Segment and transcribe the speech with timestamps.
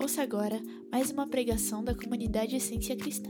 [0.00, 0.58] Ouça agora
[0.90, 3.28] mais uma pregação da comunidade Essência Cristã.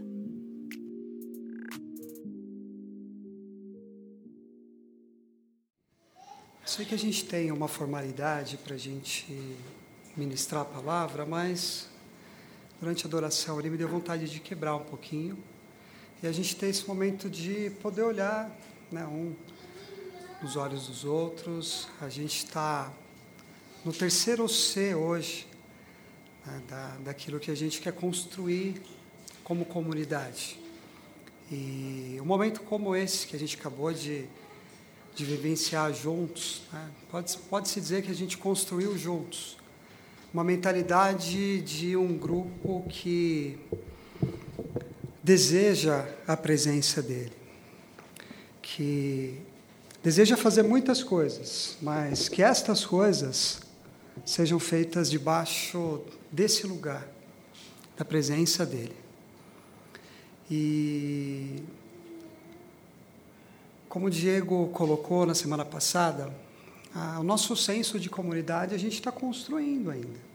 [6.65, 9.57] Sei que a gente tem uma formalidade para a gente
[10.17, 11.89] ministrar a palavra, mas
[12.79, 15.37] durante a adoração ele me deu vontade de quebrar um pouquinho
[16.23, 18.49] e a gente ter esse momento de poder olhar
[18.93, 19.35] né, um
[20.41, 21.89] nos olhos dos outros.
[22.01, 22.93] A gente está
[23.85, 25.50] no terceiro C hoje,
[26.47, 28.81] né, da, daquilo que a gente quer construir
[29.45, 30.59] como comunidade.
[31.51, 34.25] E um momento como esse que a gente acabou de,
[35.15, 39.59] de vivenciar juntos, né, pode, pode-se dizer que a gente construiu juntos
[40.33, 43.59] uma mentalidade de um grupo que
[45.23, 47.33] deseja a presença dele,
[48.63, 49.41] que
[50.03, 53.61] deseja fazer muitas coisas, mas que estas coisas
[54.25, 57.07] sejam feitas debaixo desse lugar,
[57.97, 58.97] da presença dele.
[60.51, 61.63] E
[63.89, 66.33] como o Diego colocou na semana passada,
[67.19, 70.31] o nosso senso de comunidade a gente está construindo ainda.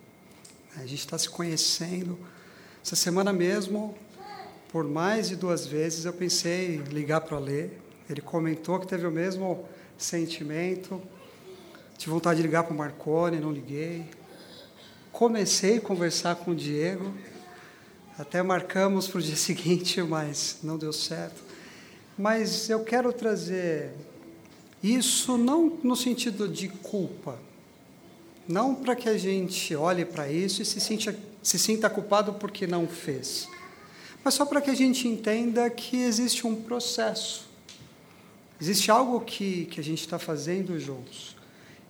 [0.77, 2.17] A gente está se conhecendo.
[2.83, 3.97] Essa semana mesmo,
[4.71, 7.81] por mais de duas vezes, eu pensei em ligar para ler.
[8.09, 9.65] Ele comentou que teve o mesmo
[9.97, 11.01] sentimento.
[11.97, 14.05] Tive vontade de ligar para o Marconi, não liguei.
[15.15, 17.13] Comecei a conversar com o Diego,
[18.19, 21.41] até marcamos para o dia seguinte, mas não deu certo.
[22.17, 23.93] Mas eu quero trazer
[24.83, 27.39] isso não no sentido de culpa,
[28.45, 32.67] não para que a gente olhe para isso e se, sinta, se sinta culpado porque
[32.67, 33.47] não fez,
[34.21, 37.47] mas só para que a gente entenda que existe um processo,
[38.59, 41.37] existe algo que, que a gente está fazendo juntos.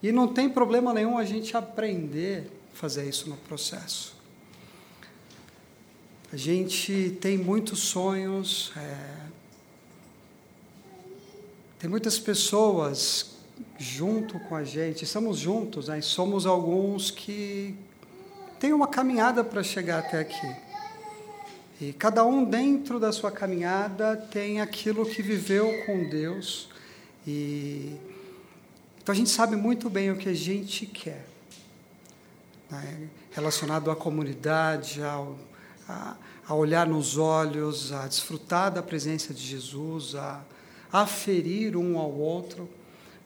[0.03, 4.13] E não tem problema nenhum a gente aprender fazer isso no processo.
[6.31, 9.15] A gente tem muitos sonhos, é,
[11.79, 13.37] tem muitas pessoas
[13.79, 16.01] junto com a gente, estamos juntos, né?
[16.01, 17.73] somos alguns que
[18.59, 20.55] têm uma caminhada para chegar até aqui.
[21.79, 26.69] E cada um dentro da sua caminhada tem aquilo que viveu com Deus.
[27.25, 27.95] E
[29.01, 31.34] então a gente sabe muito bem o que a gente quer?
[33.31, 35.37] Relacionado à comunidade, ao,
[35.87, 36.15] a,
[36.47, 40.41] a, olhar nos olhos, a desfrutar da presença de Jesus, a,
[40.91, 42.69] a ferir um ao outro.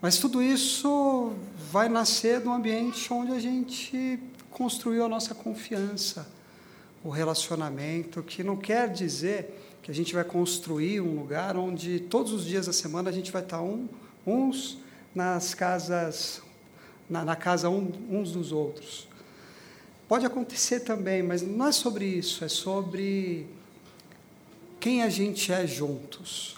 [0.01, 1.33] Mas tudo isso
[1.71, 6.27] vai nascer de um ambiente onde a gente construiu a nossa confiança,
[7.03, 12.31] o relacionamento, que não quer dizer que a gente vai construir um lugar onde todos
[12.31, 13.87] os dias da semana a gente vai estar um,
[14.25, 14.77] uns
[15.13, 16.41] nas casas,
[17.09, 19.08] na, na casa um, uns dos outros.
[20.09, 23.45] Pode acontecer também, mas não é sobre isso, é sobre
[24.79, 26.57] quem a gente é juntos.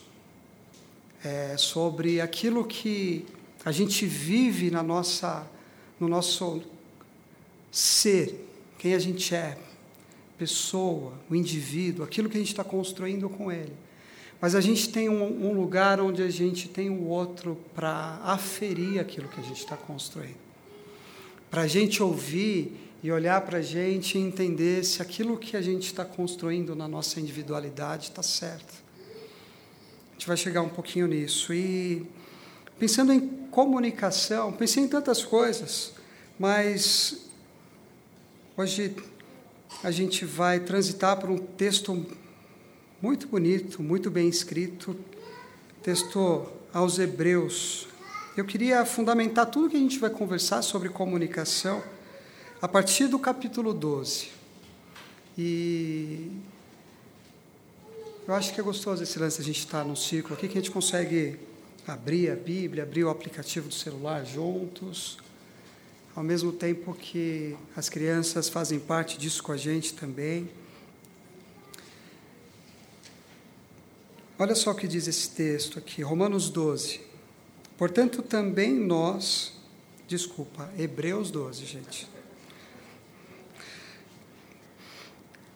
[1.22, 3.25] É sobre aquilo que
[3.66, 5.45] a gente vive na nossa,
[6.00, 6.61] no nosso
[7.69, 8.47] ser,
[8.79, 9.57] quem a gente é,
[10.38, 13.73] pessoa, o indivíduo, aquilo que a gente está construindo com ele.
[14.40, 18.97] Mas a gente tem um, um lugar onde a gente tem o outro para aferir
[18.97, 20.40] aquilo que a gente está construindo.
[21.50, 25.62] Para a gente ouvir e olhar para a gente e entender se aquilo que a
[25.62, 28.73] gente está construindo na nossa individualidade está certo.
[30.09, 31.51] A gente vai chegar um pouquinho nisso.
[31.51, 32.06] E
[32.78, 35.94] pensando em comunicação, pensei em tantas coisas,
[36.38, 37.25] mas
[38.56, 38.95] hoje
[39.84, 42.06] a gente vai transitar por um texto
[43.01, 44.95] muito bonito, muito bem escrito,
[45.81, 47.88] texto aos Hebreus.
[48.38, 51.81] Eu queria fundamentar tudo que a gente vai conversar sobre comunicação
[52.61, 54.29] a partir do capítulo 12.
[55.35, 56.29] E
[58.27, 60.61] eu acho que é gostoso esse lance a gente estar no ciclo aqui, que a
[60.61, 61.39] gente consegue
[61.88, 65.17] abrir a Bíblia, abrir o aplicativo do celular juntos,
[66.16, 70.47] ao mesmo tempo que as crianças fazem parte disso com a gente também.
[74.37, 77.02] Olha só o que diz esse texto aqui, Romanos 12.
[77.75, 79.53] Portanto, também nós,
[80.08, 82.10] desculpa, Hebreus 12, gente.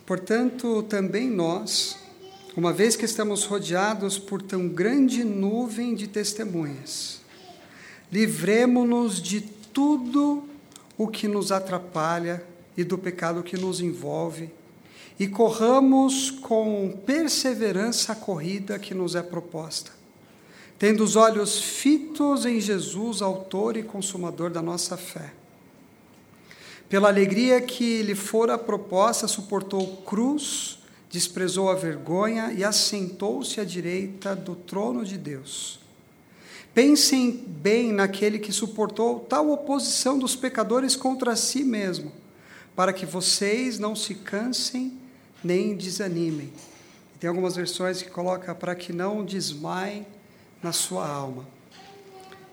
[0.05, 1.97] Portanto, também nós,
[2.55, 7.21] uma vez que estamos rodeados por tão grande nuvem de testemunhas,
[8.11, 10.43] livremo-nos de tudo
[10.95, 12.45] o que nos atrapalha
[12.77, 14.51] e do pecado que nos envolve
[15.19, 19.91] e corramos com perseverança a corrida que nos é proposta,
[20.77, 25.33] tendo os olhos fitos em Jesus, Autor e Consumador da nossa fé
[26.95, 30.79] Pela alegria que lhe fora proposta, suportou cruz,
[31.11, 35.77] desprezou a vergonha e assentou-se à direita do trono de Deus.
[36.73, 42.13] Pensem bem naquele que suportou tal oposição dos pecadores contra si mesmo,
[42.77, 44.97] para que vocês não se cansem
[45.43, 46.53] nem desanimem.
[47.19, 50.07] Tem algumas versões que coloca para que não desmaiem
[50.63, 51.45] na sua alma.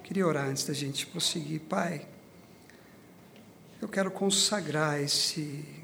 [0.03, 2.11] Queria orar antes da gente prosseguir, Pai.
[3.83, 5.83] Eu quero consagrar esse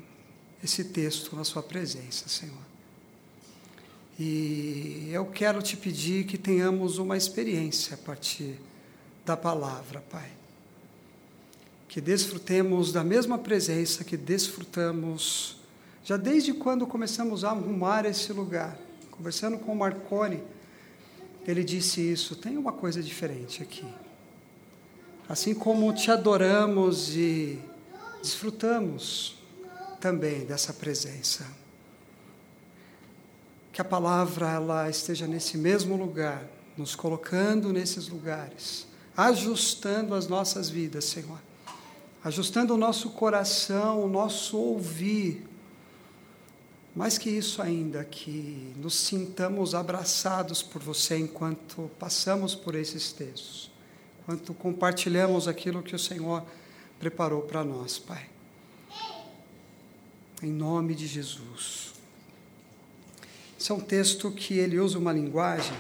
[0.63, 2.69] esse texto na sua presença, Senhor.
[4.19, 8.59] E eu quero te pedir que tenhamos uma experiência a partir
[9.25, 10.31] da palavra, Pai.
[11.89, 15.57] Que desfrutemos da mesma presença que desfrutamos
[16.05, 18.79] já desde quando começamos a arrumar esse lugar.
[19.11, 20.43] Conversando com o Marconi,
[21.47, 23.87] ele disse isso: tem uma coisa diferente aqui.
[25.29, 27.59] Assim como te adoramos e
[28.23, 29.37] desfrutamos
[30.01, 31.47] também dessa presença
[33.79, 36.45] que a palavra ela esteja nesse mesmo lugar,
[36.77, 41.39] nos colocando nesses lugares, ajustando as nossas vidas, Senhor.
[42.25, 45.47] Ajustando o nosso coração, o nosso ouvir.
[46.93, 53.71] Mais que isso ainda, que nos sintamos abraçados por você enquanto passamos por esses textos,
[54.23, 56.43] enquanto compartilhamos aquilo que o Senhor
[56.99, 58.29] preparou para nós, Pai.
[60.43, 61.93] Em nome de Jesus.
[63.59, 65.77] Esse é um texto que ele usa uma linguagem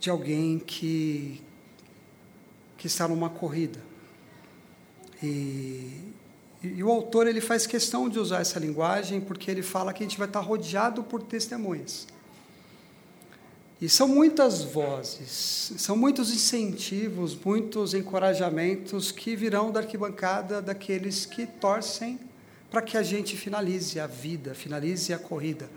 [0.00, 1.42] de alguém que,
[2.78, 3.78] que está numa corrida.
[5.22, 6.12] E,
[6.62, 10.06] e, o autor ele faz questão de usar essa linguagem porque ele fala que a
[10.06, 12.06] gente vai estar rodeado por testemunhas.
[13.80, 21.46] E são muitas vozes, são muitos incentivos, muitos encorajamentos que virão da arquibancada daqueles que
[21.46, 22.18] torcem
[22.70, 25.68] para que a gente finalize a vida, finalize a corrida.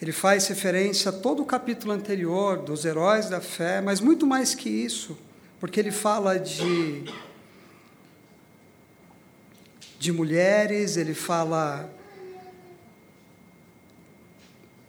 [0.00, 4.54] Ele faz referência a todo o capítulo anterior dos heróis da fé, mas muito mais
[4.54, 5.18] que isso,
[5.58, 7.04] porque ele fala de
[9.98, 11.90] de mulheres, ele fala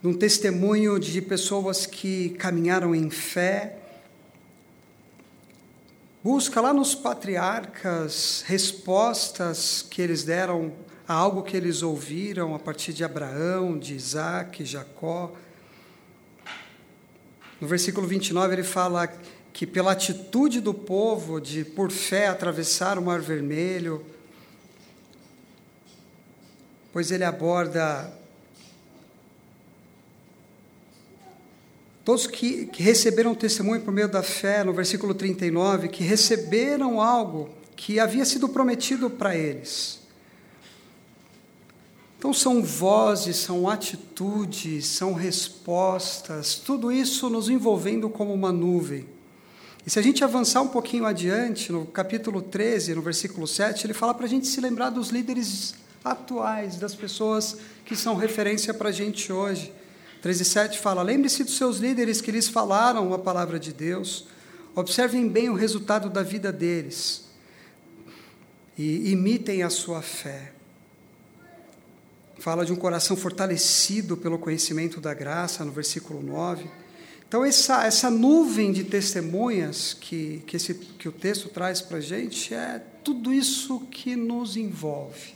[0.02, 3.80] de um testemunho de pessoas que caminharam em fé,
[6.22, 10.74] Busca lá nos patriarcas respostas que eles deram
[11.08, 15.32] a algo que eles ouviram a partir de Abraão, de Isaac, Jacó.
[17.62, 19.08] No versículo 29 ele fala
[19.54, 24.06] que pela atitude do povo de por fé atravessar o Mar Vermelho,
[26.92, 28.14] pois ele aborda
[32.04, 37.50] Todos que, que receberam testemunho por meio da fé, no versículo 39, que receberam algo
[37.76, 40.00] que havia sido prometido para eles.
[42.18, 49.08] Então, são vozes, são atitudes, são respostas, tudo isso nos envolvendo como uma nuvem.
[49.88, 53.94] E se a gente avançar um pouquinho adiante, no capítulo 13, no versículo 7, ele
[53.94, 55.74] fala para a gente se lembrar dos líderes
[56.04, 59.74] atuais, das pessoas que são referência para a gente hoje.
[60.24, 64.26] 13,7 fala: Lembre-se dos seus líderes que lhes falaram a palavra de Deus,
[64.76, 67.26] observem bem o resultado da vida deles
[68.78, 70.54] e imitem a sua fé.
[72.38, 76.70] Fala de um coração fortalecido pelo conhecimento da graça, no versículo 9.
[77.28, 82.02] Então, essa, essa nuvem de testemunhas que, que, esse, que o texto traz para a
[82.02, 85.36] gente é tudo isso que nos envolve,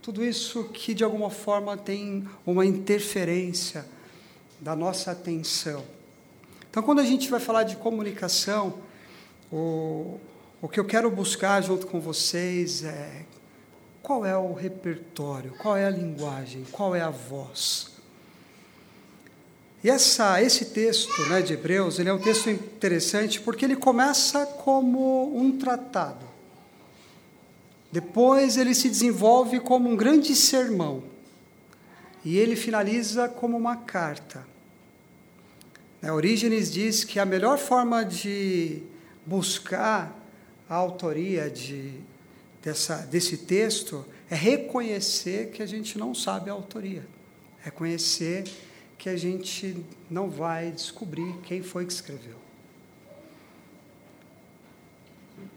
[0.00, 3.84] tudo isso que de alguma forma tem uma interferência
[4.60, 5.84] da nossa atenção.
[6.70, 8.74] Então, quando a gente vai falar de comunicação,
[9.52, 10.18] o,
[10.60, 13.24] o que eu quero buscar junto com vocês é
[14.02, 17.90] qual é o repertório, qual é a linguagem, qual é a voz.
[19.82, 24.44] E essa, esse texto né, de Hebreus, ele é um texto interessante porque ele começa
[24.46, 26.26] como um tratado.
[27.92, 31.02] Depois ele se desenvolve como um grande sermão.
[32.26, 34.44] E ele finaliza como uma carta.
[36.02, 38.82] A Orígenes diz que a melhor forma de
[39.24, 40.12] buscar
[40.68, 41.92] a autoria de,
[42.60, 47.06] dessa, desse texto é reconhecer que a gente não sabe a autoria.
[47.60, 48.42] Reconhecer
[48.98, 49.76] que a gente
[50.10, 52.38] não vai descobrir quem foi que escreveu.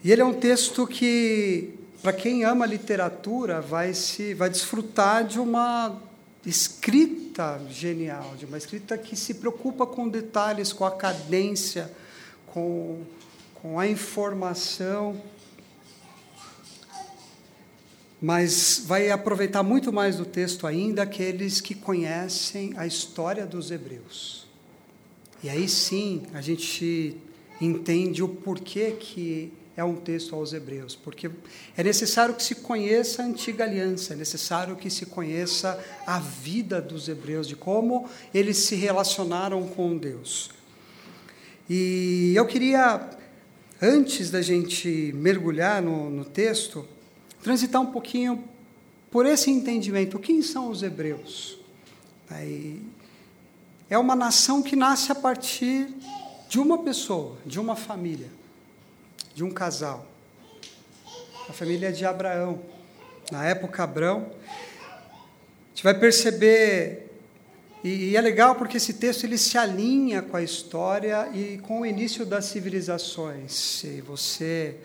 [0.04, 1.74] E ele é um texto que,
[2.04, 6.08] para quem ama literatura, vai se vai desfrutar de uma
[6.46, 11.92] escrita genial, de uma escrita que se preocupa com detalhes, com a cadência,
[12.48, 13.04] com,
[13.56, 15.22] com a informação,
[18.22, 24.48] mas vai aproveitar muito mais do texto ainda aqueles que conhecem a história dos hebreus.
[25.42, 27.16] E aí sim a gente
[27.62, 31.32] entende o porquê que é um texto aos Hebreus, porque
[31.78, 36.82] é necessário que se conheça a antiga aliança, é necessário que se conheça a vida
[36.82, 40.50] dos Hebreus, de como eles se relacionaram com Deus.
[41.70, 43.10] E eu queria,
[43.82, 46.86] antes da gente mergulhar no, no texto,
[47.42, 48.44] transitar um pouquinho
[49.12, 50.20] por esse entendimento.
[50.20, 51.58] Quem são os Hebreus?
[52.30, 52.82] Aí,
[53.90, 55.88] é uma nação que nasce a partir
[56.48, 58.30] de uma pessoa, de uma família,
[59.34, 60.06] de um casal.
[61.48, 62.62] A família de Abraão.
[63.32, 67.12] Na época, Abraão, a gente vai perceber,
[67.84, 71.82] e, e é legal porque esse texto ele se alinha com a história e com
[71.82, 73.54] o início das civilizações.
[73.54, 74.76] Se você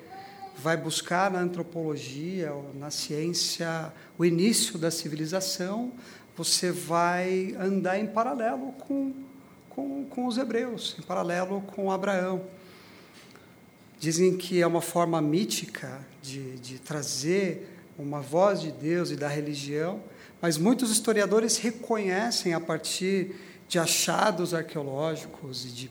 [0.56, 5.92] vai buscar na antropologia ou na ciência o início da civilização,
[6.36, 9.12] você vai andar em paralelo com
[9.74, 12.42] com, com os hebreus, em paralelo com Abraão.
[14.04, 17.66] Dizem que é uma forma mítica de, de trazer
[17.98, 20.02] uma voz de Deus e da religião,
[20.42, 23.34] mas muitos historiadores reconhecem a partir
[23.66, 25.90] de achados arqueológicos e de,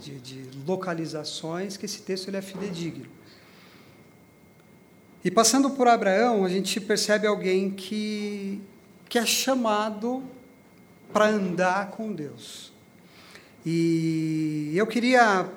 [0.00, 3.06] de, de localizações que esse texto ele é fidedigno.
[5.24, 8.60] E passando por Abraão, a gente percebe alguém que,
[9.08, 10.24] que é chamado
[11.12, 12.72] para andar com Deus.
[13.64, 15.48] E eu queria,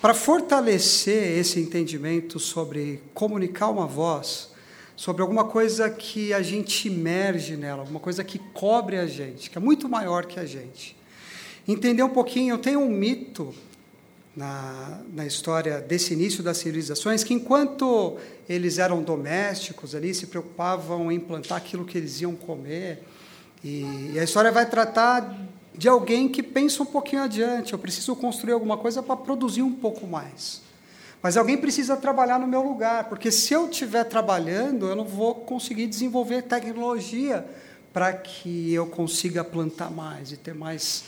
[0.00, 4.50] para fortalecer esse entendimento sobre comunicar uma voz,
[4.94, 9.58] sobre alguma coisa que a gente emerge nela, alguma coisa que cobre a gente, que
[9.58, 10.96] é muito maior que a gente.
[11.66, 13.54] Entender um pouquinho, eu tenho um mito
[14.36, 21.10] na, na história desse início das civilizações, que enquanto eles eram domésticos ali, se preocupavam
[21.10, 23.02] em plantar aquilo que eles iam comer,
[23.64, 25.34] e, e a história vai tratar
[25.76, 27.72] de alguém que pensa um pouquinho adiante.
[27.72, 30.62] Eu preciso construir alguma coisa para produzir um pouco mais.
[31.22, 35.34] Mas alguém precisa trabalhar no meu lugar, porque se eu estiver trabalhando, eu não vou
[35.34, 37.44] conseguir desenvolver tecnologia
[37.92, 41.04] para que eu consiga plantar mais e ter mais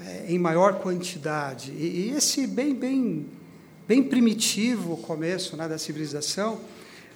[0.00, 1.70] é, em maior quantidade.
[1.72, 3.26] E, e, esse bem, bem,
[3.86, 6.60] bem primitivo começo né, da civilização,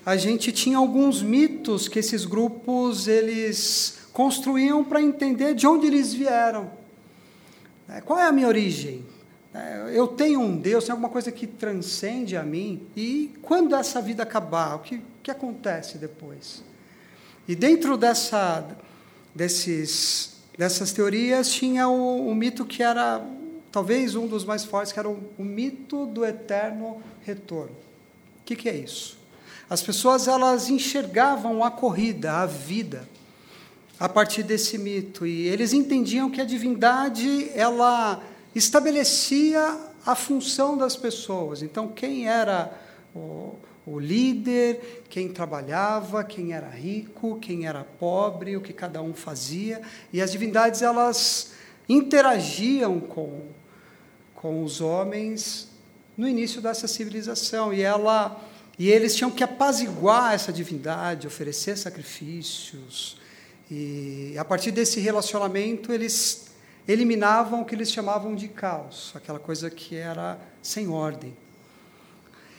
[0.04, 6.12] a gente tinha alguns mitos que esses grupos eles construíam para entender de onde eles
[6.12, 6.70] vieram.
[7.88, 9.04] É, qual é a minha origem?
[9.52, 14.00] É, eu tenho um Deus, tem alguma coisa que transcende a mim, e quando essa
[14.00, 16.62] vida acabar, o que, que acontece depois?
[17.48, 18.64] E dentro dessa,
[19.34, 23.20] desses, dessas teorias tinha o, o, mito que era
[23.72, 27.74] talvez um dos mais fortes, que era o, o mito do eterno retorno.
[28.40, 29.18] O que, que é isso?
[29.68, 33.08] As pessoas elas enxergavam a corrida, a vida,
[34.00, 35.26] a partir desse mito.
[35.26, 38.22] E eles entendiam que a divindade ela
[38.54, 41.62] estabelecia a função das pessoas.
[41.62, 42.72] Então quem era
[43.14, 43.54] o,
[43.86, 49.82] o líder, quem trabalhava, quem era rico, quem era pobre, o que cada um fazia.
[50.10, 51.52] E as divindades elas
[51.86, 53.42] interagiam com
[54.34, 55.68] com os homens
[56.16, 57.74] no início dessa civilização.
[57.74, 58.42] E ela
[58.78, 63.19] e eles tinham que apaziguar essa divindade, oferecer sacrifícios,
[63.70, 66.46] e a partir desse relacionamento, eles
[66.88, 71.36] eliminavam o que eles chamavam de caos, aquela coisa que era sem ordem.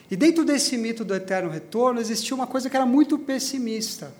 [0.09, 4.13] E dentro desse mito do eterno retorno, existia uma coisa que era muito pessimista.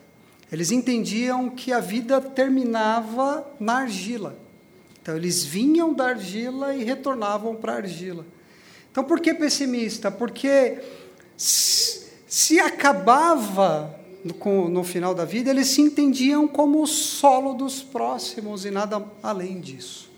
[0.52, 4.38] Eles entendiam que a vida terminava na argila.
[5.02, 8.26] Então, eles vinham da argila e retornavam para a argila.
[8.92, 10.12] Então, por que pessimista?
[10.12, 10.80] Porque
[11.38, 18.66] se acabava no, no final da vida, eles se entendiam como o solo dos próximos
[18.66, 20.12] e nada além disso.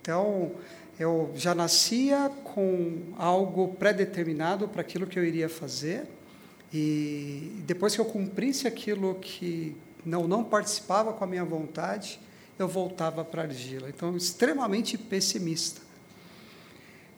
[0.00, 0.52] Então,
[0.98, 6.06] eu já nascia com algo pré-determinado para aquilo que eu iria fazer,
[6.72, 12.20] e depois que eu cumprisse aquilo que não, não participava com a minha vontade,
[12.58, 13.88] eu voltava para a argila.
[13.88, 15.80] Então, extremamente pessimista.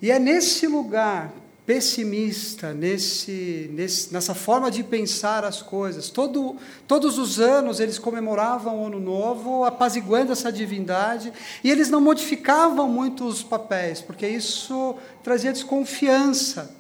[0.00, 1.32] E é nesse lugar
[1.64, 6.10] pessimista nesse, nesse, nessa forma de pensar as coisas.
[6.10, 6.56] Todo,
[6.88, 12.88] todos os anos eles comemoravam o Ano Novo, apaziguando essa divindade, e eles não modificavam
[12.88, 16.74] muito os papéis, porque isso trazia desconfiança.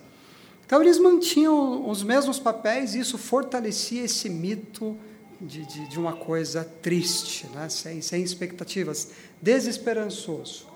[0.66, 4.96] Então eles mantinham os mesmos papéis e isso fortalecia esse mito
[5.40, 7.68] de, de, de uma coisa triste, né?
[7.68, 9.10] sem, sem expectativas,
[9.40, 10.66] desesperançoso.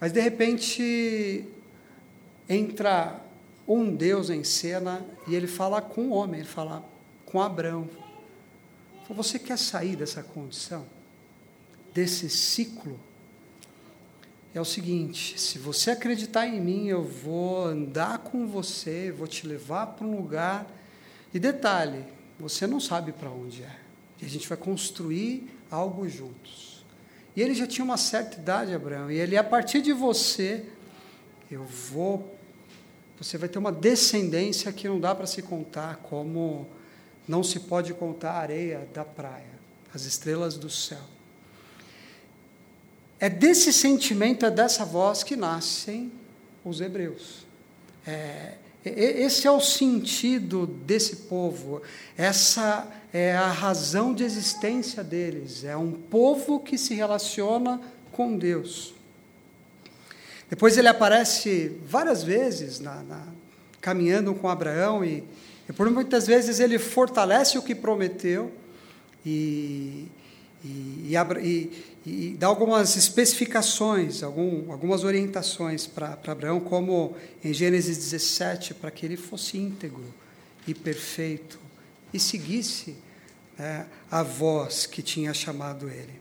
[0.00, 1.46] Mas de repente
[2.48, 3.20] entra
[3.66, 6.84] um Deus em cena e ele fala com o homem, ele fala
[7.24, 7.88] com Abraão.
[9.08, 10.86] Você quer sair dessa condição,
[11.92, 12.98] desse ciclo?
[14.54, 19.46] É o seguinte: se você acreditar em mim, eu vou andar com você, vou te
[19.46, 20.66] levar para um lugar.
[21.32, 22.04] E detalhe,
[22.38, 23.76] você não sabe para onde é.
[24.20, 26.84] E a gente vai construir algo juntos.
[27.34, 30.66] E ele já tinha uma certa idade, Abraão, e ele, a partir de você,
[31.54, 32.36] eu vou.
[33.18, 36.66] Você vai ter uma descendência que não dá para se contar, como
[37.28, 39.52] não se pode contar a areia da praia,
[39.94, 41.02] as estrelas do céu.
[43.20, 46.10] É desse sentimento, é dessa voz que nascem
[46.64, 47.46] os hebreus.
[48.04, 48.54] É,
[48.84, 51.82] esse é o sentido desse povo,
[52.16, 55.62] essa é a razão de existência deles.
[55.62, 57.80] É um povo que se relaciona
[58.10, 58.92] com Deus.
[60.52, 63.26] Depois ele aparece várias vezes na, na,
[63.80, 65.24] caminhando com Abraão e,
[65.66, 68.52] e, por muitas vezes ele fortalece o que prometeu
[69.24, 70.08] e,
[70.62, 71.16] e,
[72.04, 79.06] e, dá algumas especificações, algum, algumas orientações para Abraão, como em Gênesis 17, para que
[79.06, 80.04] ele fosse íntegro
[80.68, 81.58] e perfeito
[82.12, 82.94] e seguisse
[83.58, 86.20] né, a voz que tinha chamado ele.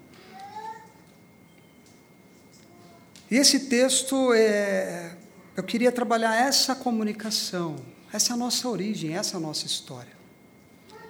[3.31, 5.15] E esse texto, é,
[5.55, 7.77] eu queria trabalhar essa comunicação,
[8.11, 10.11] essa é a nossa origem, essa é a nossa história.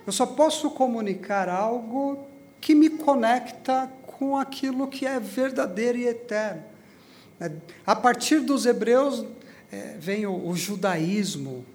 [0.05, 2.27] Eu só posso comunicar algo
[2.61, 6.63] que me conecta com aquilo que é verdadeiro e eterno.
[7.39, 7.51] É,
[7.87, 9.25] a partir dos hebreus
[9.71, 11.65] é, vem o, o judaísmo,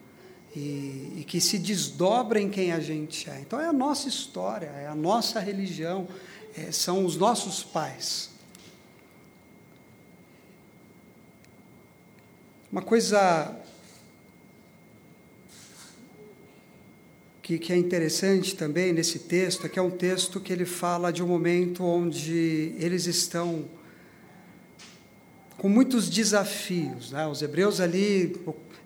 [0.54, 3.40] e, e, que se desdobra em quem a gente é.
[3.40, 6.06] Então é a nossa história, é a nossa religião,
[6.56, 8.36] é, são os nossos pais.
[12.70, 13.56] Uma coisa
[17.40, 21.12] que, que é interessante também nesse texto é que é um texto que ele fala
[21.12, 23.66] de um momento onde eles estão
[25.57, 27.12] com muitos desafios.
[27.12, 27.24] Né?
[27.29, 28.37] Os hebreus ali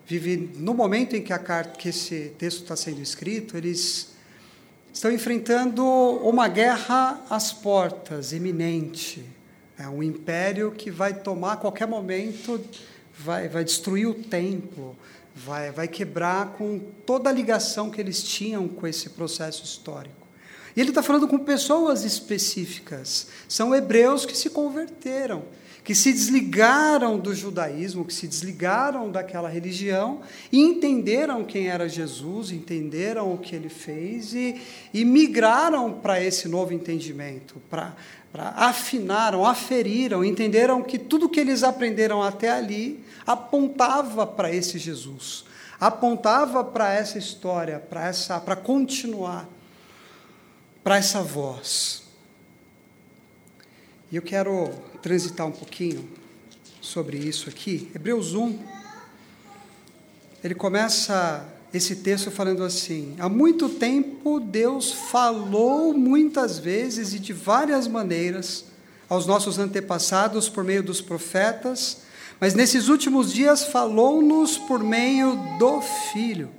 [0.05, 4.09] vivem, no momento em que, a carta, que esse texto está sendo escrito, eles
[4.93, 9.25] estão enfrentando uma guerra às portas, iminente.
[9.75, 12.61] É um império que vai tomar a qualquer momento
[13.23, 14.95] vai, vai destruir o templo,
[15.35, 20.27] vai, vai quebrar com toda a ligação que eles tinham com esse processo histórico.
[20.75, 25.43] E ele está falando com pessoas específicas, são hebreus que se converteram,
[25.83, 32.51] que se desligaram do judaísmo, que se desligaram daquela religião e entenderam quem era Jesus,
[32.51, 34.61] entenderam o que ele fez e,
[34.93, 37.95] e migraram para esse novo entendimento, para
[38.33, 45.43] afinaram, aferiram, entenderam que tudo que eles aprenderam até ali apontava para esse Jesus,
[45.79, 49.47] apontava para essa história, para essa, para continuar,
[50.83, 52.03] para essa voz.
[54.11, 54.69] E eu quero
[55.01, 56.09] transitar um pouquinho
[56.81, 57.91] sobre isso aqui.
[57.93, 58.59] Hebreus 1,
[60.43, 67.33] ele começa esse texto falando assim: há muito tempo Deus falou muitas vezes e de
[67.33, 68.65] várias maneiras
[69.07, 71.99] aos nossos antepassados por meio dos profetas,
[72.39, 75.81] mas nesses últimos dias falou-nos por meio do
[76.11, 76.49] Filho,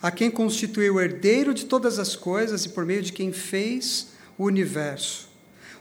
[0.00, 4.08] a quem constituiu o herdeiro de todas as coisas e por meio de quem fez
[4.36, 5.28] o universo.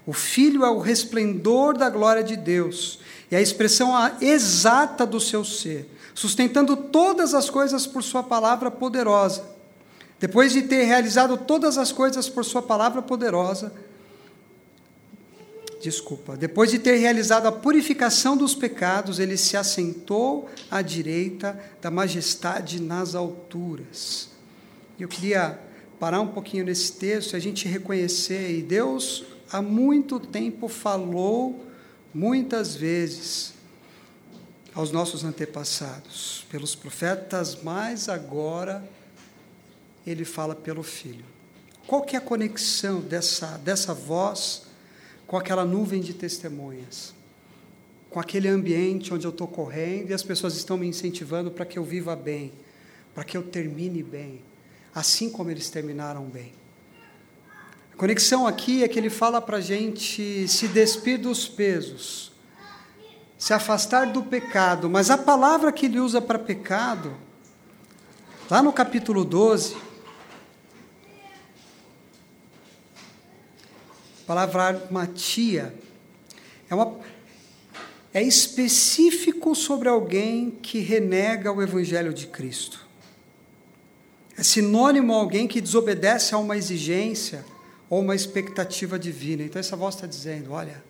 [0.05, 2.99] O Filho é o resplendor da glória de Deus
[3.29, 9.43] e a expressão exata do seu ser sustentando todas as coisas por Sua palavra poderosa.
[10.19, 13.71] Depois de ter realizado todas as coisas por Sua palavra poderosa,
[15.79, 21.91] desculpa, depois de ter realizado a purificação dos pecados, ele se assentou à direita da
[21.91, 24.29] majestade nas alturas.
[24.99, 25.59] Eu queria
[25.99, 31.63] parar um pouquinho nesse texto e a gente reconhecer, e Deus há muito tempo falou
[32.11, 33.53] muitas vezes
[34.77, 38.87] aos nossos antepassados, pelos profetas, mas agora
[40.05, 41.25] ele fala pelo Filho.
[41.87, 44.67] Qual que é a conexão dessa, dessa voz
[45.25, 47.11] com aquela nuvem de testemunhas?
[48.11, 51.79] Com aquele ambiente onde eu estou correndo e as pessoas estão me incentivando para que
[51.79, 52.53] eu viva bem,
[53.15, 54.43] para que eu termine bem,
[54.93, 56.53] assim como eles terminaram bem.
[57.91, 62.31] A conexão aqui é que ele fala para a gente se despir dos pesos,
[63.37, 67.15] se afastar do pecado, mas a palavra que ele usa para pecado,
[68.49, 69.75] lá no capítulo 12,
[74.23, 75.73] a palavra armatia,
[76.69, 76.97] é uma,
[78.13, 82.85] é específico sobre alguém que renega o Evangelho de Cristo.
[84.37, 87.45] É sinônimo a alguém que desobedece a uma exigência
[87.89, 89.43] ou uma expectativa divina.
[89.43, 90.83] Então, essa voz está dizendo: olha,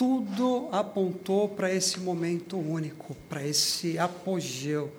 [0.00, 4.90] tudo apontou para esse momento único, para esse apogeu.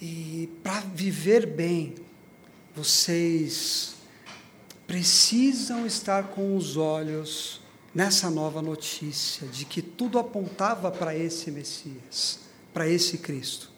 [0.00, 1.94] E para viver bem,
[2.74, 3.96] vocês
[4.86, 7.60] precisam estar com os olhos
[7.94, 12.38] nessa nova notícia de que tudo apontava para esse Messias,
[12.72, 13.70] para esse Cristo.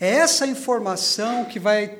[0.00, 1.98] É essa informação que vai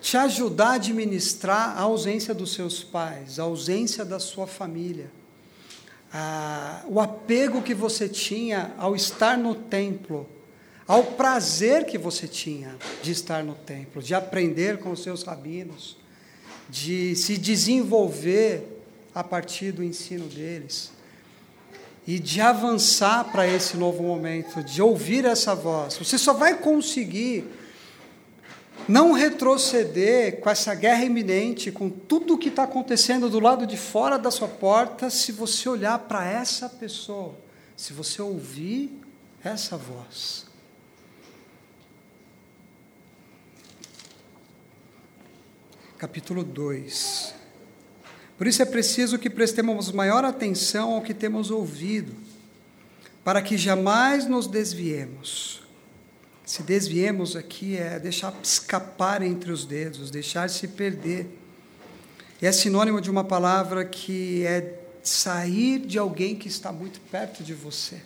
[0.00, 5.10] te ajudar a administrar a ausência dos seus pais, a ausência da sua família
[6.88, 10.28] o apego que você tinha ao estar no templo,
[10.86, 15.96] ao prazer que você tinha de estar no templo, de aprender com os seus rabinos,
[16.68, 18.82] de se desenvolver
[19.14, 20.92] a partir do ensino deles
[22.06, 25.96] e de avançar para esse novo momento, de ouvir essa voz.
[25.96, 27.44] Você só vai conseguir
[28.88, 33.76] não retroceder com essa guerra iminente, com tudo o que está acontecendo do lado de
[33.76, 37.34] fora da sua porta, se você olhar para essa pessoa,
[37.76, 39.00] se você ouvir
[39.42, 40.46] essa voz.
[45.96, 47.34] Capítulo 2.
[48.36, 52.14] Por isso é preciso que prestemos maior atenção ao que temos ouvido,
[53.22, 55.63] para que jamais nos desviemos
[56.44, 61.26] se desviemos aqui é deixar escapar entre os dedos, deixar se perder.
[62.42, 67.42] E é sinônimo de uma palavra que é sair de alguém que está muito perto
[67.42, 67.96] de você.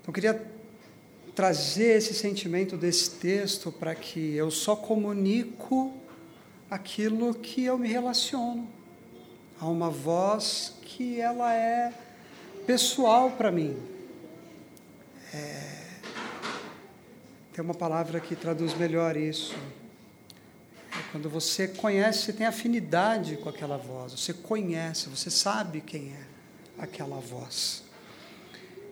[0.00, 0.44] Então, eu queria
[1.34, 5.94] trazer esse sentimento desse texto para que eu só comunico
[6.68, 8.68] aquilo que eu me relaciono.
[9.60, 11.92] Há uma voz que ela é
[12.66, 13.76] pessoal para mim.
[15.32, 15.83] É,
[17.54, 19.54] tem uma palavra que traduz melhor isso.
[20.90, 26.12] É quando você conhece, você tem afinidade com aquela voz, você conhece, você sabe quem
[26.12, 27.84] é aquela voz.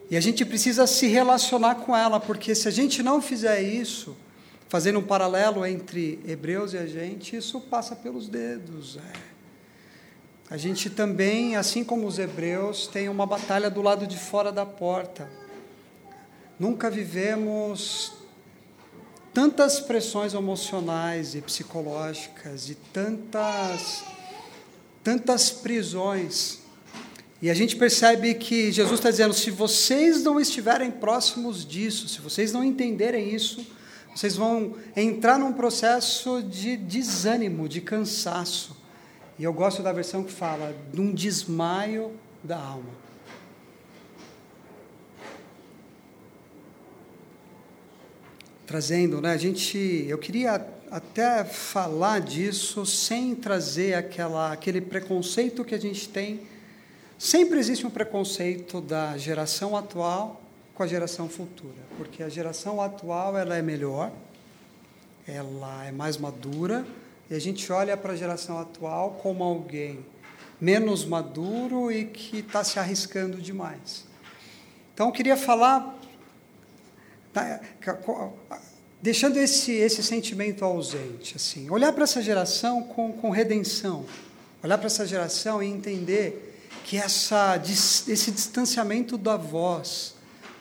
[0.08, 4.16] E a gente precisa se relacionar com ela, porque se a gente não fizer isso,
[4.68, 8.96] fazendo um paralelo entre Hebreus e a gente, isso passa pelos dedos.
[8.96, 10.54] É.
[10.54, 14.64] A gente também, assim como os Hebreus, tem uma batalha do lado de fora da
[14.64, 15.28] porta.
[16.60, 18.21] Nunca vivemos
[19.32, 24.04] tantas pressões emocionais e psicológicas e tantas
[25.02, 26.60] tantas prisões.
[27.40, 32.20] E a gente percebe que Jesus está dizendo: se vocês não estiverem próximos disso, se
[32.20, 33.66] vocês não entenderem isso,
[34.14, 38.76] vocês vão entrar num processo de desânimo, de cansaço.
[39.38, 42.12] E eu gosto da versão que fala de um desmaio
[42.44, 43.02] da alma.
[48.72, 49.32] Trazendo, né?
[49.32, 56.08] A gente, eu queria até falar disso sem trazer aquela, aquele preconceito que a gente
[56.08, 56.40] tem.
[57.18, 60.40] Sempre existe um preconceito da geração atual
[60.74, 64.10] com a geração futura, porque a geração atual ela é melhor,
[65.28, 66.86] ela é mais madura
[67.28, 69.98] e a gente olha para a geração atual como alguém
[70.58, 74.06] menos maduro e que está se arriscando demais.
[74.94, 75.98] Então, eu queria falar
[77.32, 77.60] Tá,
[79.00, 84.04] deixando esse, esse sentimento ausente, assim, olhar para essa geração com, com redenção,
[84.62, 86.52] olhar para essa geração e entender
[86.84, 90.14] que essa, esse distanciamento da voz,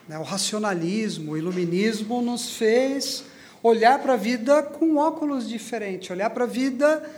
[0.08, 3.24] né, o racionalismo, o iluminismo nos fez
[3.62, 7.08] olhar para a vida com óculos diferentes, olhar para a vida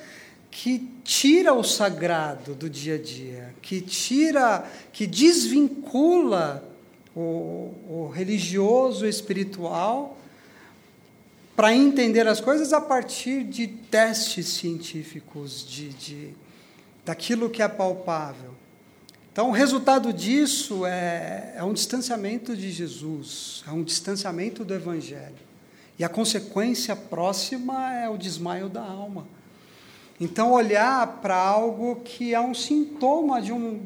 [0.50, 6.73] que tira o sagrado do dia a dia, que tira, que desvincula
[7.14, 10.18] o, o religioso espiritual
[11.54, 16.30] para entender as coisas a partir de testes científicos, de, de,
[17.04, 18.52] daquilo que é palpável.
[19.32, 25.44] Então, o resultado disso é, é um distanciamento de Jesus, é um distanciamento do Evangelho.
[25.98, 29.26] E a consequência próxima é o desmaio da alma.
[30.20, 33.80] Então, olhar para algo que é um sintoma de, um,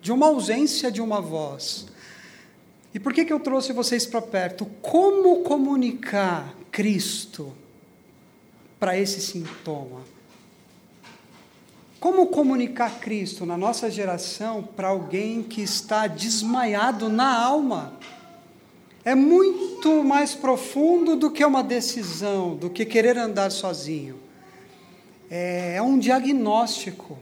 [0.00, 1.86] de uma ausência de uma voz,
[2.96, 4.64] e por que, que eu trouxe vocês para perto?
[4.80, 7.52] Como comunicar Cristo
[8.80, 10.00] para esse sintoma?
[12.00, 17.92] Como comunicar Cristo na nossa geração para alguém que está desmaiado na alma?
[19.04, 24.18] É muito mais profundo do que uma decisão, do que querer andar sozinho.
[25.30, 27.18] É, é um diagnóstico.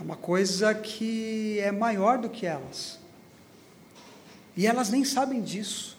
[0.00, 3.03] É uma coisa que é maior do que elas.
[4.56, 5.98] E elas nem sabem disso.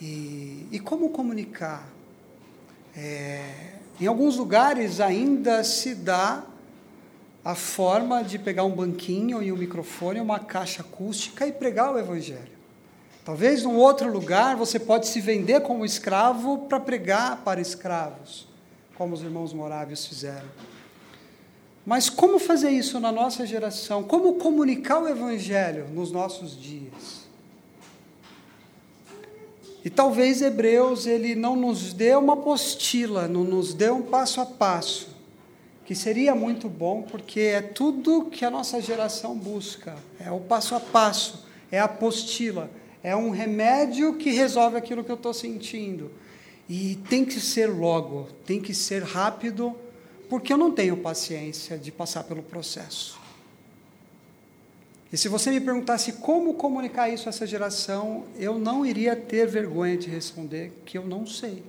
[0.00, 1.86] E, e como comunicar?
[2.96, 6.44] É, em alguns lugares ainda se dá
[7.44, 11.98] a forma de pegar um banquinho e um microfone, uma caixa acústica e pregar o
[11.98, 12.58] Evangelho.
[13.24, 18.48] Talvez num outro lugar você pode se vender como escravo para pregar para escravos,
[18.96, 20.48] como os irmãos moráveis fizeram.
[21.88, 24.04] Mas como fazer isso na nossa geração?
[24.04, 27.26] Como comunicar o Evangelho nos nossos dias?
[29.82, 34.44] E talvez Hebreus ele não nos dê uma apostila, não nos dê um passo a
[34.44, 35.16] passo,
[35.86, 40.74] que seria muito bom, porque é tudo que a nossa geração busca, é o passo
[40.74, 42.70] a passo, é a apostila,
[43.02, 46.10] é um remédio que resolve aquilo que eu estou sentindo.
[46.68, 49.74] E tem que ser logo, tem que ser rápido,
[50.28, 53.18] porque eu não tenho paciência de passar pelo processo.
[55.12, 59.46] E se você me perguntasse como comunicar isso a essa geração, eu não iria ter
[59.46, 61.62] vergonha de responder que eu não sei.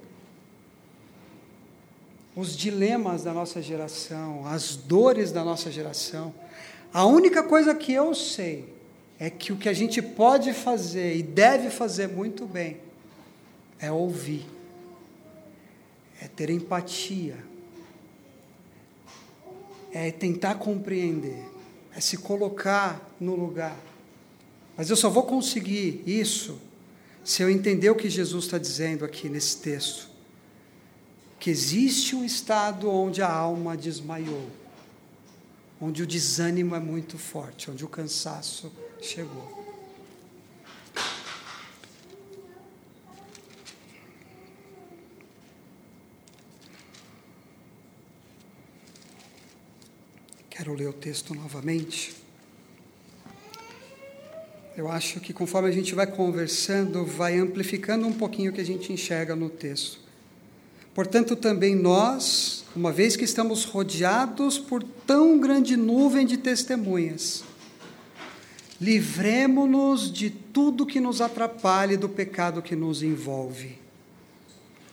[2.36, 6.34] Os dilemas da nossa geração, as dores da nossa geração,
[6.93, 8.74] a única coisa que eu sei
[9.17, 12.78] é que o que a gente pode fazer e deve fazer muito bem
[13.80, 14.45] é ouvir,
[16.22, 17.38] é ter empatia,
[19.91, 21.45] é tentar compreender,
[21.95, 23.78] é se colocar no lugar.
[24.78, 26.60] Mas eu só vou conseguir isso
[27.23, 30.10] se eu entender o que Jesus está dizendo aqui nesse texto.
[31.39, 34.47] Que existe um estado onde a alma desmaiou,
[35.80, 38.71] onde o desânimo é muito forte, onde o cansaço
[39.02, 39.59] chegou.
[50.60, 52.13] Quero ler o texto novamente.
[54.76, 58.65] Eu acho que conforme a gente vai conversando, vai amplificando um pouquinho o que a
[58.65, 60.00] gente enxerga no texto.
[60.93, 67.41] Portanto, também nós, uma vez que estamos rodeados por tão grande nuvem de testemunhas,
[68.82, 73.80] livremo-nos de tudo que nos atrapalhe do pecado que nos envolve.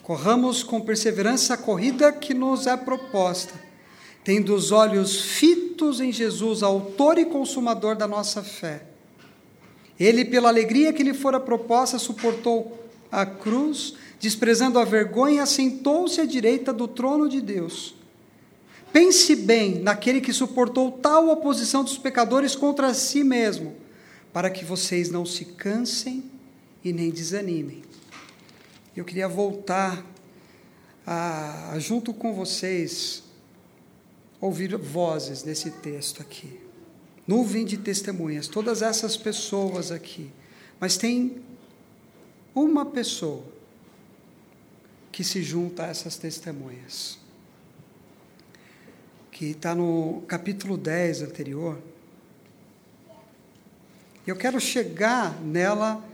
[0.00, 3.65] Corramos com perseverança a corrida que nos é proposta
[4.26, 8.82] tendo os olhos fitos em Jesus, autor e consumador da nossa fé.
[10.00, 12.76] Ele, pela alegria que lhe fora proposta, suportou
[13.08, 17.94] a cruz, desprezando a vergonha, assentou-se à direita do trono de Deus.
[18.92, 23.76] Pense bem naquele que suportou tal oposição dos pecadores contra si mesmo,
[24.32, 26.24] para que vocês não se cansem
[26.82, 27.80] e nem desanimem.
[28.96, 30.04] Eu queria voltar
[31.06, 33.24] a, junto com vocês
[34.40, 36.60] ouvir vozes nesse texto aqui.
[37.26, 40.30] Nuvem de testemunhas, todas essas pessoas aqui.
[40.78, 41.42] Mas tem
[42.54, 43.42] uma pessoa
[45.10, 47.18] que se junta a essas testemunhas,
[49.32, 51.78] que está no capítulo 10 anterior.
[54.26, 56.04] Eu quero chegar nela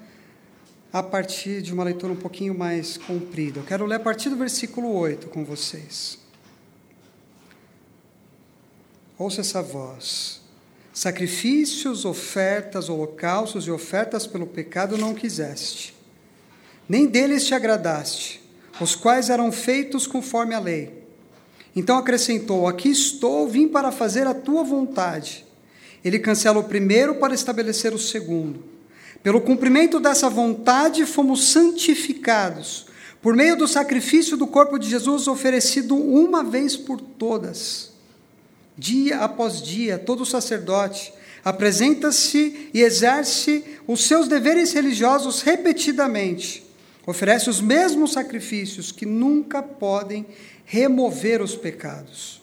[0.93, 3.61] a partir de uma leitura um pouquinho mais comprida.
[3.61, 6.22] Eu quero ler a partir do versículo 8 com vocês.
[9.23, 10.41] Ouça essa voz.
[10.93, 15.95] Sacrifícios, ofertas, holocaustos e ofertas pelo pecado não quiseste,
[16.89, 18.43] nem deles te agradaste,
[18.81, 21.05] os quais eram feitos conforme a lei.
[21.75, 25.47] Então acrescentou: Aqui estou, vim para fazer a tua vontade.
[26.05, 28.65] Ele cancela o primeiro para estabelecer o segundo.
[29.23, 32.87] Pelo cumprimento dessa vontade fomos santificados,
[33.23, 37.92] por meio do sacrifício do corpo de Jesus oferecido uma vez por todas
[38.77, 41.13] dia após dia, todo sacerdote
[41.45, 46.65] apresenta-se e exerce os seus deveres religiosos repetidamente.
[47.07, 50.25] Oferece os mesmos sacrifícios que nunca podem
[50.65, 52.41] remover os pecados.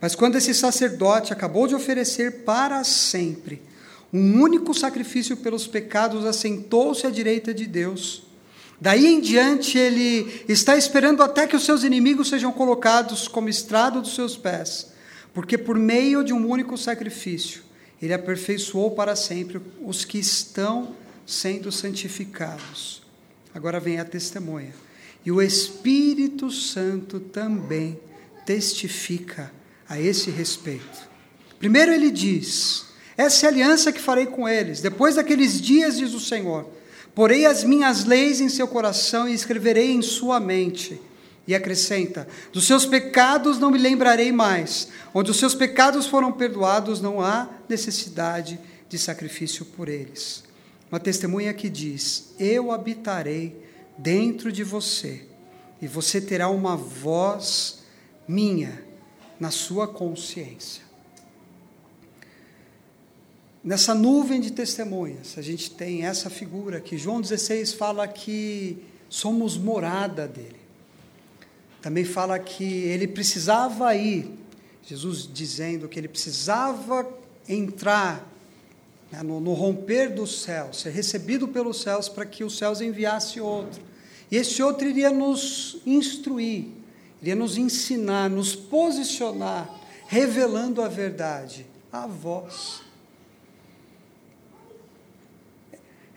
[0.00, 3.60] Mas quando esse sacerdote acabou de oferecer para sempre
[4.12, 8.22] um único sacrifício pelos pecados, assentou-se à direita de Deus.
[8.80, 14.00] Daí em diante, ele está esperando até que os seus inimigos sejam colocados como estrado
[14.00, 14.94] dos seus pés
[15.36, 17.60] porque por meio de um único sacrifício,
[18.00, 20.96] ele aperfeiçoou para sempre os que estão
[21.26, 23.02] sendo santificados.
[23.54, 24.72] Agora vem a testemunha.
[25.26, 28.00] E o Espírito Santo também
[28.46, 29.52] testifica
[29.86, 31.06] a esse respeito.
[31.58, 34.80] Primeiro ele diz: Essa é a aliança que farei com eles.
[34.80, 36.66] Depois daqueles dias, diz o Senhor,
[37.14, 40.98] porei as minhas leis em seu coração e escreverei em sua mente
[41.46, 44.88] E acrescenta: Dos seus pecados não me lembrarei mais.
[45.14, 50.44] Onde os seus pecados foram perdoados, não há necessidade de sacrifício por eles.
[50.90, 53.56] Uma testemunha que diz: Eu habitarei
[53.98, 55.26] dentro de você,
[55.80, 57.80] e você terá uma voz
[58.26, 58.84] minha
[59.38, 60.86] na sua consciência.
[63.62, 68.78] Nessa nuvem de testemunhas, a gente tem essa figura que João 16 fala que
[69.08, 70.55] somos morada dele.
[71.86, 74.28] Também fala que ele precisava ir,
[74.82, 77.08] Jesus dizendo que ele precisava
[77.48, 78.28] entrar
[79.12, 83.40] né, no, no romper dos céus, ser recebido pelos céus para que os céus enviasse
[83.40, 83.80] outro.
[84.28, 86.64] E esse outro iria nos instruir,
[87.22, 89.72] iria nos ensinar, nos posicionar,
[90.08, 92.82] revelando a verdade a voz.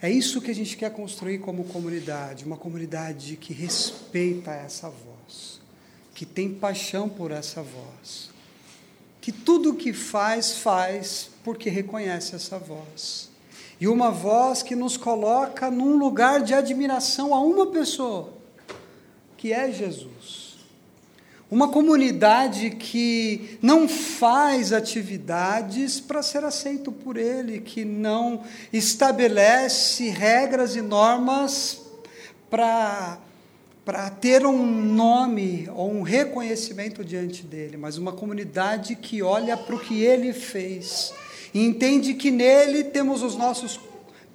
[0.01, 5.58] É isso que a gente quer construir como comunidade, uma comunidade que respeita essa voz,
[6.19, 8.29] que tem paixão por essa voz,
[9.21, 13.29] que tudo o que faz, faz porque reconhece essa voz.
[13.79, 18.33] E uma voz que nos coloca num lugar de admiração a uma pessoa,
[19.37, 20.57] que é Jesus.
[21.49, 30.75] Uma comunidade que não faz atividades para ser aceito por Ele, que não estabelece regras
[30.75, 31.81] e normas
[32.49, 33.19] para,
[33.89, 39.75] para ter um nome ou um reconhecimento diante dele, mas uma comunidade que olha para
[39.75, 41.11] o que Ele fez
[41.55, 43.79] e entende que nele temos os nossos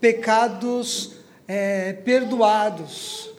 [0.00, 3.30] pecados é, perdoados,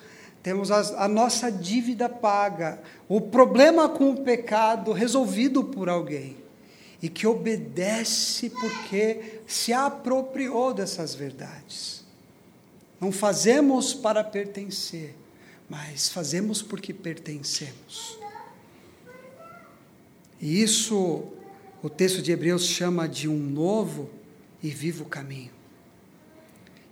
[0.41, 6.37] temos a, a nossa dívida paga, o problema com o pecado resolvido por alguém
[7.01, 12.05] e que obedece porque se apropriou dessas verdades.
[13.01, 15.13] Não fazemos para pertencer,
[15.69, 18.17] mas fazemos porque pertencemos.
[20.39, 21.23] E isso
[21.81, 24.09] o texto de Hebreus chama de um novo
[24.61, 25.51] e vivo caminho.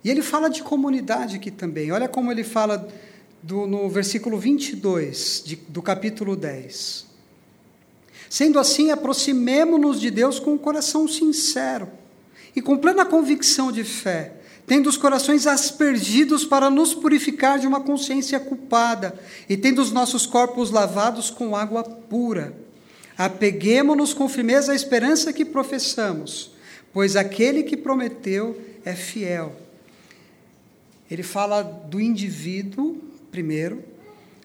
[0.02, 1.90] E ele fala de comunidade aqui também.
[1.90, 2.88] Olha como ele fala
[3.42, 7.06] do, no versículo 22 de, do capítulo 10.
[8.28, 11.88] Sendo assim, aproximemo-nos de Deus com um coração sincero
[12.54, 14.32] e com plena convicção de fé,
[14.66, 20.26] tendo os corações aspergidos para nos purificar de uma consciência culpada e tendo os nossos
[20.26, 22.54] corpos lavados com água pura.
[23.16, 26.52] Apeguemo-nos com firmeza à esperança que professamos,
[26.92, 29.54] pois aquele que prometeu é fiel.
[31.10, 33.00] Ele fala do indivíduo
[33.30, 33.82] primeiro,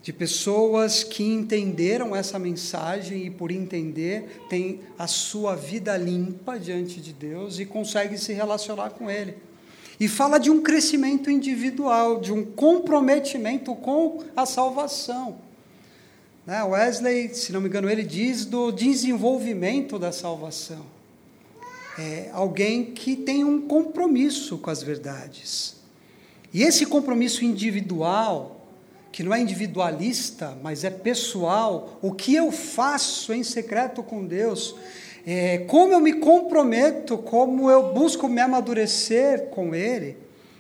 [0.02, 7.00] de pessoas que entenderam essa mensagem e, por entender, tem a sua vida limpa diante
[7.00, 9.36] de Deus e consegue se relacionar com Ele.
[10.00, 15.38] E fala de um crescimento individual, de um comprometimento com a salvação.
[16.46, 16.64] Né?
[16.64, 20.86] Wesley, se não me engano, ele diz do desenvolvimento da salvação.
[21.98, 25.76] É alguém que tem um compromisso com as verdades.
[26.54, 28.60] E esse compromisso individual
[29.12, 34.76] que não é individualista, mas é pessoal, o que eu faço em secreto com Deus,
[35.26, 40.18] é, como eu me comprometo, como eu busco me amadurecer com Ele,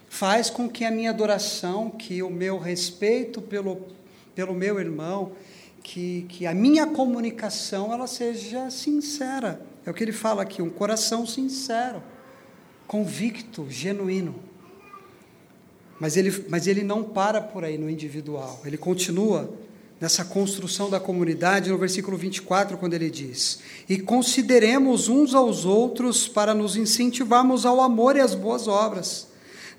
[0.07, 3.87] faz com que a minha adoração, que o meu respeito pelo,
[4.35, 5.31] pelo meu irmão,
[5.83, 9.61] que, que a minha comunicação ela seja sincera.
[9.85, 12.03] É o que ele fala aqui, um coração sincero,
[12.85, 14.35] convicto, genuíno.
[15.99, 19.53] Mas ele, mas ele não para por aí no individual, ele continua
[19.99, 26.27] nessa construção da comunidade no versículo 24, quando ele diz: E consideremos uns aos outros
[26.27, 29.27] para nos incentivarmos ao amor e às boas obras.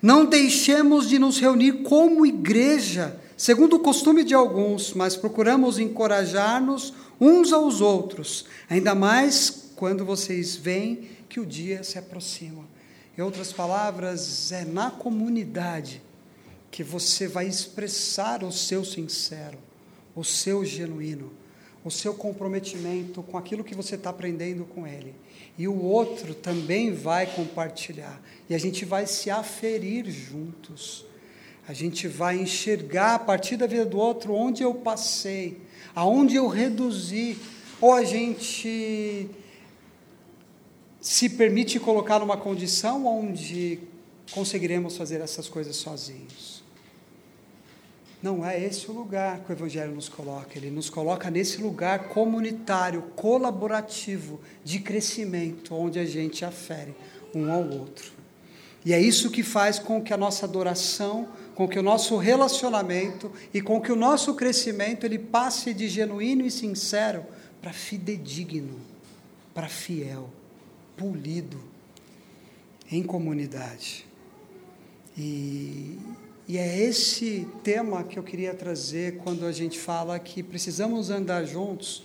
[0.01, 6.93] Não deixemos de nos reunir como igreja, segundo o costume de alguns, mas procuramos encorajar-nos
[7.19, 12.65] uns aos outros, ainda mais quando vocês veem que o dia se aproxima.
[13.15, 16.01] Em outras palavras, é na comunidade
[16.71, 19.57] que você vai expressar o seu sincero,
[20.15, 21.31] o seu genuíno,
[21.83, 25.15] o seu comprometimento com aquilo que você está aprendendo com ele.
[25.57, 28.21] E o outro também vai compartilhar.
[28.49, 31.05] E a gente vai se aferir juntos.
[31.67, 35.61] A gente vai enxergar a partir da vida do outro onde eu passei,
[35.95, 37.37] aonde eu reduzi.
[37.79, 39.29] Ou a gente
[40.99, 43.79] se permite colocar numa condição onde
[44.31, 46.60] conseguiremos fazer essas coisas sozinhos.
[48.21, 50.55] Não é esse o lugar que o Evangelho nos coloca.
[50.55, 56.93] Ele nos coloca nesse lugar comunitário, colaborativo, de crescimento, onde a gente afere
[57.33, 58.11] um ao outro.
[58.85, 63.31] E é isso que faz com que a nossa adoração, com que o nosso relacionamento
[63.53, 67.23] e com que o nosso crescimento ele passe de genuíno e sincero
[67.61, 68.79] para fidedigno,
[69.53, 70.29] para fiel,
[70.97, 71.61] polido
[72.91, 74.05] em comunidade.
[75.17, 75.97] E,
[76.51, 81.45] e é esse tema que eu queria trazer quando a gente fala que precisamos andar
[81.45, 82.03] juntos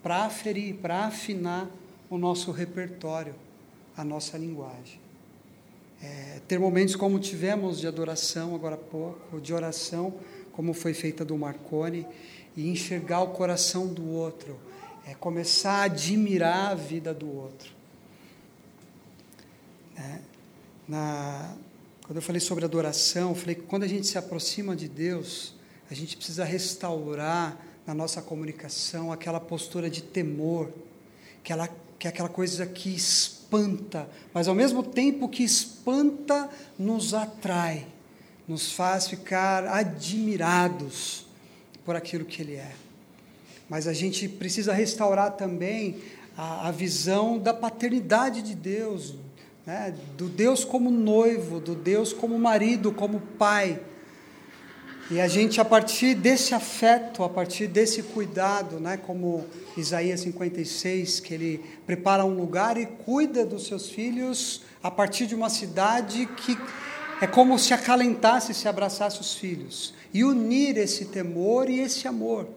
[0.00, 1.68] para aferir, para afinar
[2.08, 3.34] o nosso repertório,
[3.96, 5.00] a nossa linguagem.
[6.00, 10.14] É, ter momentos como tivemos de adoração agora há pouco, de oração,
[10.52, 12.06] como foi feita do Marconi,
[12.56, 14.60] e enxergar o coração do outro,
[15.08, 17.72] é começar a admirar a vida do outro.
[19.96, 20.18] É,
[20.86, 21.56] na,
[22.08, 25.52] quando eu falei sobre adoração, eu falei que quando a gente se aproxima de Deus,
[25.90, 27.54] a gente precisa restaurar
[27.86, 30.72] na nossa comunicação aquela postura de temor,
[31.44, 36.48] aquela, que é aquela coisa que espanta, mas ao mesmo tempo que espanta,
[36.78, 37.86] nos atrai,
[38.48, 41.26] nos faz ficar admirados
[41.84, 42.72] por aquilo que Ele é.
[43.68, 46.00] Mas a gente precisa restaurar também
[46.34, 49.14] a, a visão da paternidade de Deus,
[49.68, 49.94] né?
[50.16, 53.78] do Deus como noivo, do Deus como marido, como pai.
[55.10, 59.44] E a gente, a partir desse afeto, a partir desse cuidado, né, como
[59.76, 65.34] Isaías 56, que ele prepara um lugar e cuida dos seus filhos a partir de
[65.34, 66.56] uma cidade que
[67.20, 72.48] é como se acalentasse, se abraçasse os filhos, e unir esse temor e esse amor.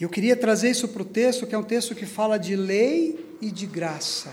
[0.00, 3.29] Eu queria trazer isso para o texto, que é um texto que fala de lei
[3.40, 4.32] e de graça,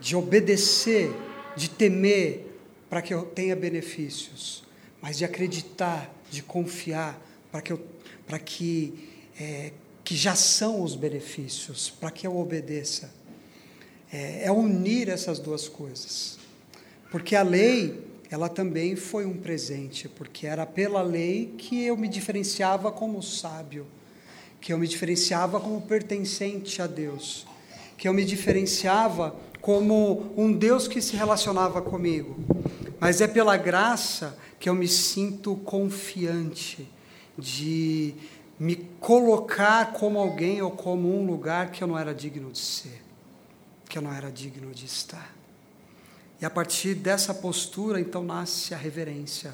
[0.00, 1.10] de obedecer,
[1.56, 2.46] de temer,
[2.88, 4.64] para que eu tenha benefícios,
[5.02, 7.20] mas de acreditar, de confiar,
[7.50, 7.84] para que, eu,
[8.26, 9.72] para que, é,
[10.04, 13.12] que já são os benefícios, para que eu obedeça.
[14.10, 16.38] É, é unir essas duas coisas.
[17.10, 22.08] Porque a lei, ela também foi um presente, porque era pela lei que eu me
[22.08, 23.86] diferenciava como sábio,
[24.60, 27.46] que eu me diferenciava como pertencente a Deus
[27.98, 32.36] que eu me diferenciava como um Deus que se relacionava comigo.
[33.00, 36.88] Mas é pela graça que eu me sinto confiante
[37.36, 38.14] de
[38.58, 43.02] me colocar como alguém ou como um lugar que eu não era digno de ser,
[43.88, 45.34] que eu não era digno de estar.
[46.40, 49.52] E a partir dessa postura, então, nasce a reverência,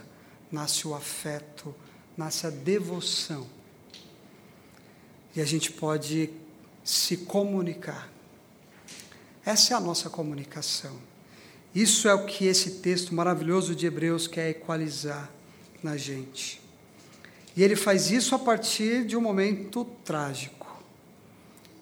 [0.53, 1.75] nasce o afeto,
[2.15, 3.47] nasce a devoção.
[5.35, 6.31] E a gente pode
[6.83, 8.14] se comunicar
[9.45, 10.97] essa é a nossa comunicação.
[11.75, 15.31] Isso é o que esse texto maravilhoso de Hebreus quer equalizar
[15.83, 16.63] na gente.
[17.57, 20.65] E ele faz isso a partir de um momento trágico.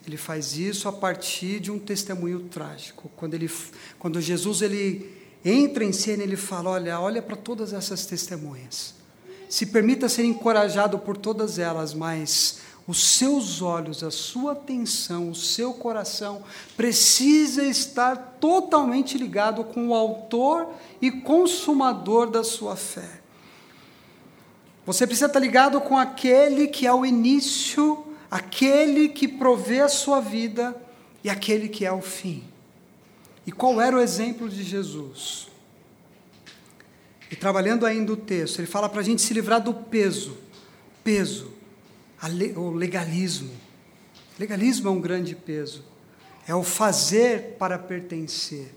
[0.06, 3.10] Ele faz isso a partir de um testemunho trágico.
[3.16, 3.50] Quando, ele,
[3.98, 8.94] quando Jesus ele entra em cena, ele fala: Olha, olha para todas essas testemunhas.
[9.48, 15.34] Se permita ser encorajado por todas elas, mas os seus olhos, a sua atenção, o
[15.34, 16.42] seu coração
[16.76, 20.68] precisa estar totalmente ligado com o autor
[21.00, 23.20] e consumador da sua fé.
[24.84, 30.20] Você precisa estar ligado com aquele que é o início, aquele que provê a sua
[30.20, 30.74] vida
[31.22, 32.42] e aquele que é o fim.
[33.46, 35.46] E qual era o exemplo de Jesus?
[37.30, 40.36] E trabalhando ainda o texto, ele fala para a gente se livrar do peso.
[41.04, 41.51] Peso
[42.56, 43.50] o legalismo.
[44.38, 45.84] Legalismo é um grande peso.
[46.46, 48.74] É o fazer para pertencer.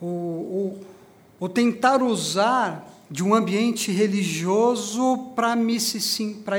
[0.00, 0.80] O, o,
[1.40, 5.54] o tentar usar de um ambiente religioso para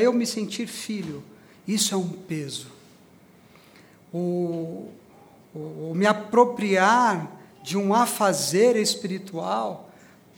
[0.02, 1.24] eu me sentir filho.
[1.68, 2.68] Isso é um peso.
[4.14, 4.88] O,
[5.54, 9.89] o, o me apropriar de um afazer espiritual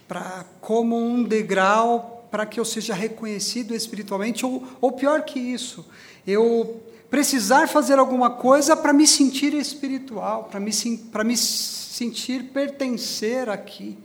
[0.08, 5.86] para como um degrau para que eu seja reconhecido espiritualmente, ou, ou pior que isso,
[6.27, 13.47] eu precisar fazer alguma coisa para me sentir espiritual, para me, para me sentir pertencer
[13.47, 13.97] aqui.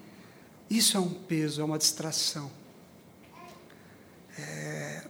[0.70, 2.48] Isso é um peso, é uma distração.
[4.38, 5.02] É,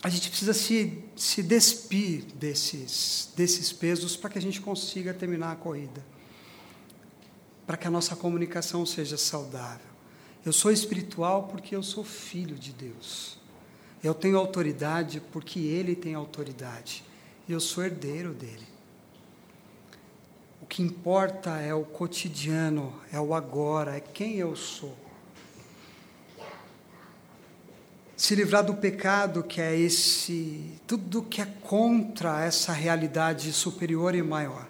[0.00, 5.50] a gente precisa se, se despir desses, desses pesos para que a gente consiga terminar
[5.50, 6.00] a corrida.
[7.66, 9.97] Para que a nossa comunicação seja saudável.
[10.44, 13.38] Eu sou espiritual porque eu sou filho de Deus.
[14.02, 17.04] Eu tenho autoridade porque Ele tem autoridade.
[17.48, 18.66] E eu sou herdeiro dele.
[20.62, 24.96] O que importa é o cotidiano, é o agora, é quem eu sou.
[28.16, 34.22] Se livrar do pecado, que é esse, tudo que é contra essa realidade superior e
[34.22, 34.66] maior.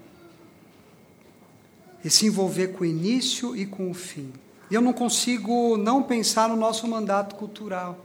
[2.05, 4.33] e se envolver com o início e com o fim.
[4.71, 8.05] E eu não consigo não pensar no nosso mandato cultural.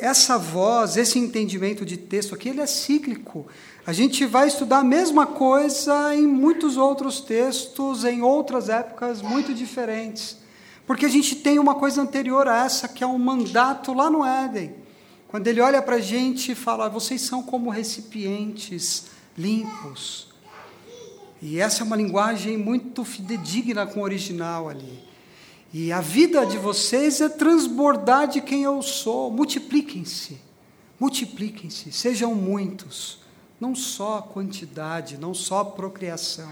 [0.00, 3.46] Essa voz, esse entendimento de texto aqui, ele é cíclico.
[3.86, 9.52] A gente vai estudar a mesma coisa em muitos outros textos, em outras épocas muito
[9.52, 10.38] diferentes.
[10.86, 14.24] Porque a gente tem uma coisa anterior a essa, que é um mandato lá no
[14.24, 14.74] Éden.
[15.28, 20.29] Quando ele olha para a gente e fala: vocês são como recipientes limpos.
[21.42, 25.02] E essa é uma linguagem muito fidedigna com o original ali.
[25.72, 29.30] E a vida de vocês é transbordar de quem eu sou.
[29.30, 30.38] Multipliquem-se,
[30.98, 33.20] multipliquem-se, sejam muitos.
[33.60, 36.50] Não só quantidade, não só procriação.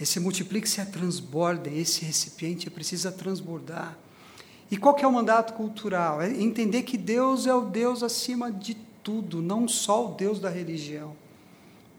[0.00, 3.96] Esse multiplique-se é transbordem, esse recipiente precisa transbordar.
[4.70, 6.20] E qual que é o mandato cultural?
[6.20, 10.48] É entender que Deus é o Deus acima de tudo, não só o Deus da
[10.48, 11.14] religião.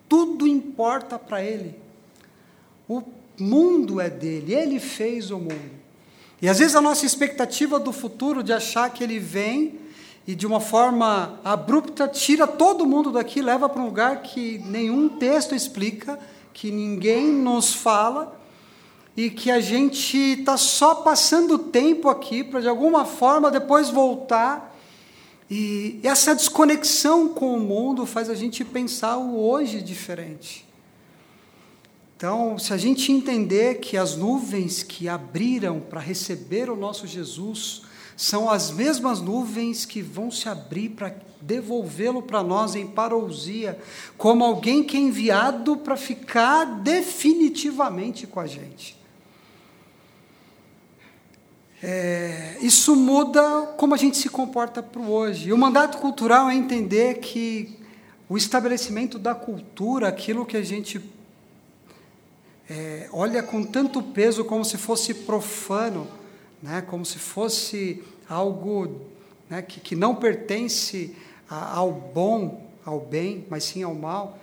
[0.09, 1.82] Tudo importa para Ele.
[2.97, 3.03] O
[3.39, 5.83] mundo é dele, Ele fez o mundo.
[6.41, 9.79] E às vezes a nossa expectativa do futuro de achar que ele vem
[10.27, 15.07] e de uma forma abrupta tira todo mundo daqui, leva para um lugar que nenhum
[15.07, 16.19] texto explica,
[16.53, 18.37] que ninguém nos fala
[19.15, 24.75] e que a gente está só passando tempo aqui para de alguma forma depois voltar.
[25.49, 30.65] E essa desconexão com o mundo faz a gente pensar o hoje diferente.
[32.23, 37.81] Então, se a gente entender que as nuvens que abriram para receber o nosso Jesus
[38.15, 43.77] são as mesmas nuvens que vão se abrir para devolvê-lo para nós em parousia,
[44.17, 48.97] como alguém que é enviado para ficar definitivamente com a gente.
[51.83, 55.49] É, isso muda como a gente se comporta para hoje.
[55.49, 57.77] E o mandato cultural é entender que
[58.29, 61.01] o estabelecimento da cultura, aquilo que a gente
[62.69, 66.07] é, olha com tanto peso como se fosse profano,
[66.61, 69.01] né, como se fosse algo
[69.49, 71.15] né, que, que não pertence
[71.49, 74.39] a, ao bom, ao bem, mas sim ao mal,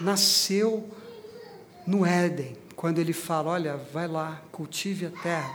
[0.00, 0.88] nasceu
[1.86, 5.54] no Éden, quando ele fala: olha, vai lá, cultive a terra,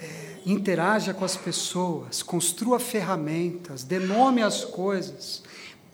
[0.00, 5.42] é, interaja com as pessoas, construa ferramentas, dê nome às coisas,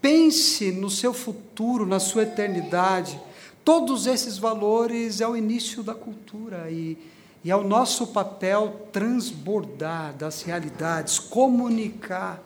[0.01, 3.18] pense no seu futuro, na sua eternidade
[3.64, 6.98] Todos esses valores é o início da cultura e,
[7.42, 12.42] e é o nosso papel transbordar das realidades, comunicar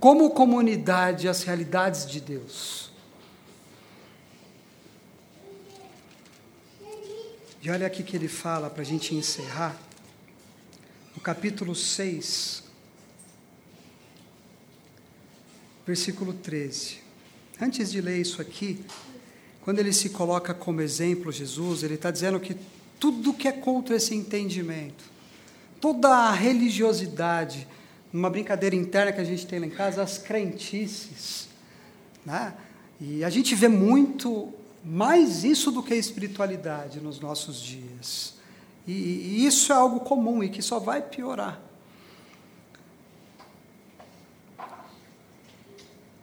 [0.00, 2.90] como comunidade as realidades de Deus.
[7.62, 9.74] E olha aqui que ele fala para a gente encerrar,
[11.14, 12.62] no capítulo 6,
[15.86, 16.98] versículo 13.
[17.60, 18.84] Antes de ler isso aqui,
[19.64, 22.54] quando ele se coloca como exemplo, Jesus, ele está dizendo que
[23.00, 25.02] tudo que é contra esse entendimento,
[25.80, 27.66] toda a religiosidade,
[28.12, 31.48] numa brincadeira interna que a gente tem lá em casa, as crentices,
[32.26, 32.52] né?
[33.00, 34.52] E a gente vê muito
[34.84, 38.34] mais isso do que a espiritualidade nos nossos dias.
[38.86, 41.58] E, e isso é algo comum e que só vai piorar.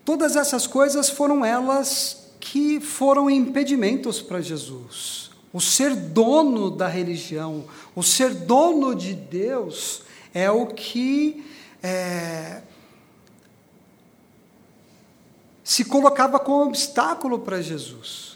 [0.05, 5.29] Todas essas coisas foram elas que foram impedimentos para Jesus.
[5.53, 7.65] O ser dono da religião,
[7.95, 10.01] o ser dono de Deus,
[10.33, 11.45] é o que
[11.83, 12.61] é,
[15.63, 18.31] se colocava como obstáculo para Jesus.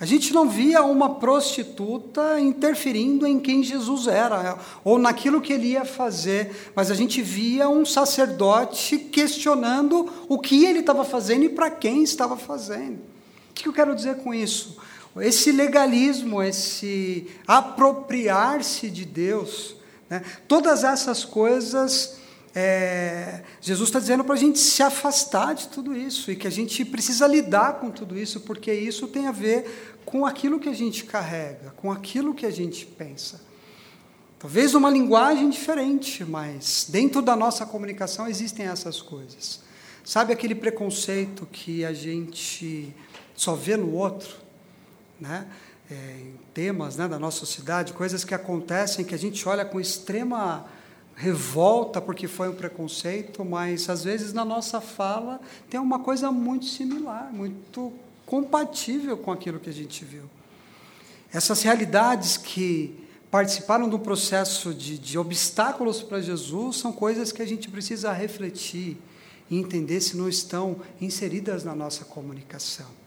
[0.00, 5.72] A gente não via uma prostituta interferindo em quem Jesus era, ou naquilo que ele
[5.72, 11.50] ia fazer, mas a gente via um sacerdote questionando o que ele estava fazendo e
[11.50, 13.10] para quem estava fazendo.
[13.62, 14.78] Que eu quero dizer com isso?
[15.18, 19.76] Esse legalismo, esse apropriar-se de Deus,
[20.08, 20.22] né?
[20.46, 22.16] todas essas coisas,
[22.54, 26.50] é, Jesus está dizendo para a gente se afastar de tudo isso e que a
[26.50, 30.74] gente precisa lidar com tudo isso, porque isso tem a ver com aquilo que a
[30.74, 33.40] gente carrega, com aquilo que a gente pensa.
[34.38, 39.60] Talvez uma linguagem diferente, mas dentro da nossa comunicação existem essas coisas.
[40.02, 42.94] Sabe aquele preconceito que a gente
[43.40, 44.36] só vê no outro,
[45.18, 45.46] né?
[45.90, 49.80] É, em temas né, da nossa sociedade, coisas que acontecem que a gente olha com
[49.80, 50.66] extrema
[51.16, 56.66] revolta porque foi um preconceito, mas às vezes na nossa fala tem uma coisa muito
[56.66, 57.92] similar, muito
[58.26, 60.24] compatível com aquilo que a gente viu.
[61.32, 67.46] Essas realidades que participaram do processo de, de obstáculos para Jesus são coisas que a
[67.46, 68.98] gente precisa refletir
[69.50, 73.00] e entender se não estão inseridas na nossa comunicação.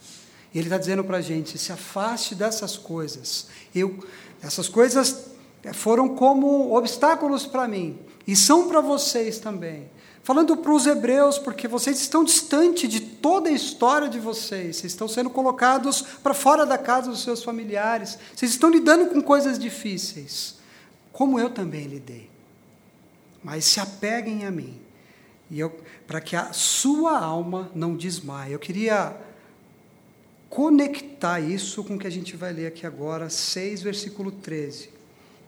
[0.53, 3.47] E Ele está dizendo para a gente: se afaste dessas coisas.
[3.73, 3.97] Eu,
[4.41, 5.31] essas coisas
[5.73, 7.97] foram como obstáculos para mim
[8.27, 9.89] e são para vocês também.
[10.21, 14.93] Falando para os hebreus, porque vocês estão distante de toda a história de vocês, vocês
[14.93, 19.59] estão sendo colocados para fora da casa dos seus familiares, vocês estão lidando com coisas
[19.59, 20.55] difíceis,
[21.11, 22.29] como eu também lidei.
[23.43, 24.79] Mas se apeguem a mim,
[25.51, 25.59] e
[26.07, 28.53] para que a sua alma não desmaie.
[28.53, 29.17] Eu queria
[30.53, 34.89] conectar isso com o que a gente vai ler aqui agora, 6, versículo 13.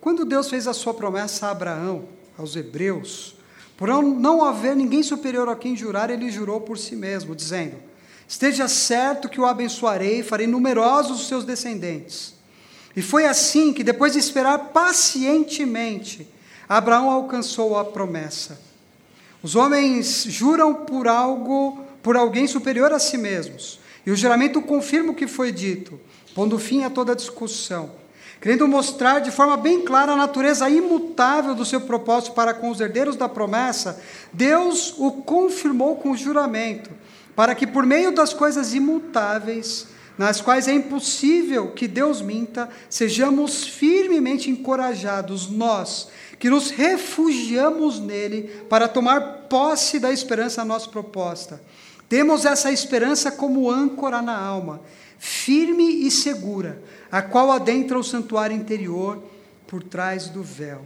[0.01, 3.35] Quando Deus fez a sua promessa a Abraão, aos hebreus,
[3.77, 7.75] por não haver ninguém superior a quem jurar, ele jurou por si mesmo, dizendo:
[8.27, 12.33] Esteja certo que o abençoarei, farei numerosos os seus descendentes.
[12.95, 16.27] E foi assim que, depois de esperar pacientemente,
[16.67, 18.59] Abraão alcançou a promessa.
[19.43, 25.11] Os homens juram por algo, por alguém superior a si mesmos, e o juramento confirma
[25.11, 25.99] o que foi dito,
[26.33, 28.05] pondo fim a toda discussão
[28.45, 32.79] querendo mostrar de forma bem clara a natureza imutável do seu propósito para com os
[32.79, 33.99] herdeiros da promessa,
[34.31, 36.91] Deus o confirmou com o juramento,
[37.35, 43.63] para que por meio das coisas imutáveis, nas quais é impossível que Deus minta, sejamos
[43.65, 51.59] firmemente encorajados, nós, que nos refugiamos nele para tomar posse da esperança a nossa proposta.
[52.07, 54.81] Temos essa esperança como âncora na alma,
[55.17, 56.81] firme e segura,
[57.11, 59.21] a qual adentra o santuário interior
[59.67, 60.81] por trás do véu.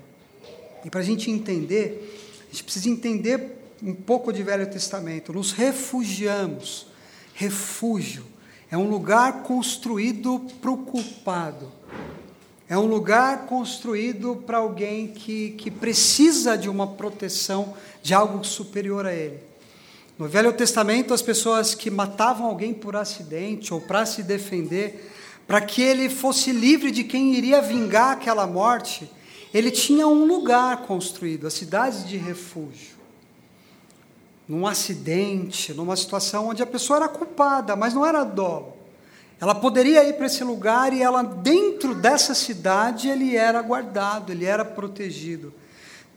[0.86, 5.34] E para a gente entender, a gente precisa entender um pouco de Velho Testamento.
[5.34, 6.88] Nos refugiamos.
[7.34, 8.26] Refúgio
[8.72, 11.72] é um lugar construído para o culpado.
[12.68, 19.08] É um lugar construído para alguém que, que precisa de uma proteção de algo superior
[19.08, 19.49] a ele.
[20.20, 25.10] No Velho Testamento, as pessoas que matavam alguém por acidente ou para se defender,
[25.48, 29.10] para que ele fosse livre de quem iria vingar aquela morte,
[29.54, 32.98] ele tinha um lugar construído, a cidade de refúgio.
[34.46, 38.76] Num acidente, numa situação onde a pessoa era culpada, mas não era dolo.
[39.40, 44.44] Ela poderia ir para esse lugar e ela dentro dessa cidade ele era guardado, ele
[44.44, 45.54] era protegido.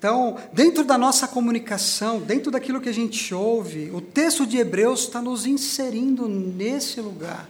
[0.02, 5.02] Então, dentro da nossa comunicação, dentro daquilo que a gente ouve, o texto de Hebreus
[5.04, 7.48] está nos inserindo nesse lugar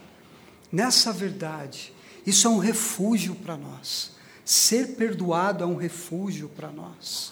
[0.71, 1.91] nessa verdade.
[2.23, 4.11] Isso é um refúgio para nós.
[4.45, 7.31] Ser perdoado é um refúgio para nós.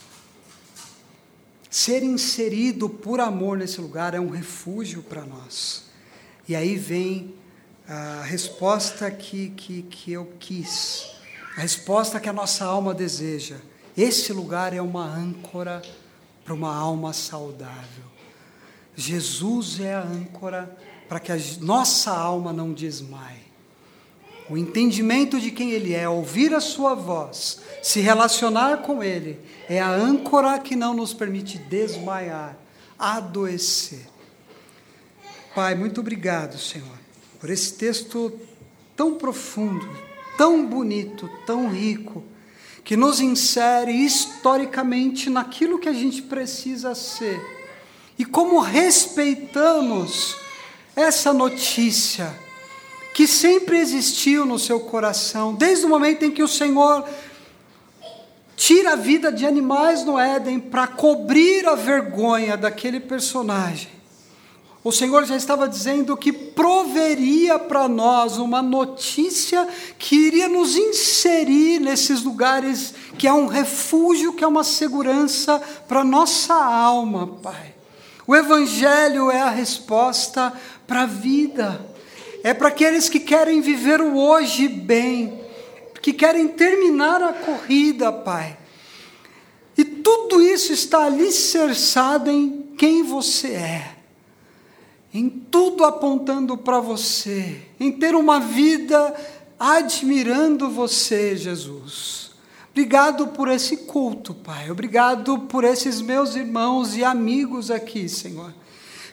[1.69, 5.84] Ser inserido por amor nesse lugar é um refúgio para nós.
[6.49, 7.36] E aí vem
[7.88, 11.11] a resposta que, que, que eu quis,
[11.55, 13.57] a resposta que a nossa alma deseja.
[13.98, 15.82] Esse lugar é uma âncora
[16.44, 18.06] para uma alma saudável.
[18.96, 20.78] Jesus é a âncora
[21.08, 23.52] para que a nossa alma não desmaie.
[24.50, 29.39] O entendimento de quem Ele é, ouvir a Sua voz, se relacionar com Ele,
[29.70, 32.58] é a âncora que não nos permite desmaiar,
[33.00, 34.08] adoecer.
[35.56, 36.98] Pai, muito obrigado, Senhor,
[37.39, 38.39] por esse texto
[38.96, 39.88] tão profundo,
[40.38, 42.24] tão bonito, tão rico,
[42.84, 47.39] que nos insere historicamente naquilo que a gente precisa ser.
[48.17, 50.36] E como respeitamos
[50.95, 52.34] essa notícia
[53.13, 57.07] que sempre existiu no seu coração, desde o momento em que o Senhor
[58.55, 64.01] tira a vida de animais no Éden para cobrir a vergonha daquele personagem.
[64.84, 69.67] O Senhor já estava dizendo que proveria para nós uma notícia
[69.99, 76.03] que iria nos inserir nesses lugares que é um refúgio, que é uma segurança para
[76.03, 77.75] nossa alma, Pai.
[78.25, 80.51] O Evangelho é a resposta
[80.88, 81.86] para a vida.
[82.43, 85.43] É para aqueles que querem viver o hoje bem,
[86.01, 88.57] que querem terminar a corrida, Pai.
[89.77, 93.91] E tudo isso está alicerçado em quem você é,
[95.14, 99.14] em tudo apontando para você, em ter uma vida
[99.59, 102.32] admirando você, Jesus.
[102.72, 104.72] Obrigado por esse culto, Pai.
[104.72, 108.53] Obrigado por esses meus irmãos e amigos aqui, Senhor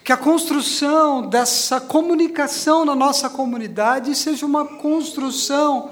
[0.09, 5.91] que a construção dessa comunicação na nossa comunidade seja uma construção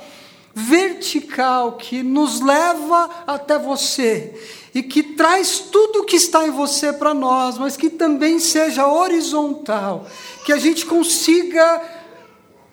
[0.53, 4.33] vertical que nos leva até você
[4.73, 8.87] e que traz tudo o que está em você para nós, mas que também seja
[8.87, 10.05] horizontal,
[10.45, 11.81] que a gente consiga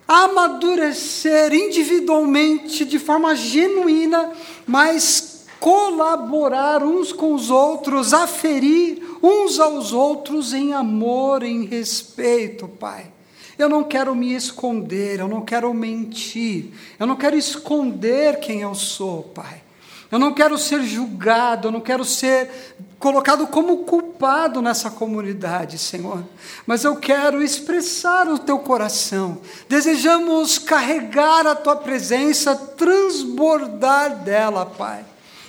[0.07, 4.33] amadurecer individualmente de forma genuína,
[4.67, 13.14] mas colaborar uns com os outros, aferir uns aos outros em amor, em respeito, Pai.
[13.59, 18.75] Eu não quero me esconder, eu não quero mentir, eu não quero esconder quem eu
[18.75, 19.63] sou, Pai.
[20.11, 26.25] Eu não quero ser julgado, eu não quero ser colocado como culpado nessa comunidade, Senhor.
[26.67, 29.39] Mas eu quero expressar o teu coração.
[29.69, 35.05] Desejamos carregar a tua presença, transbordar dela, Pai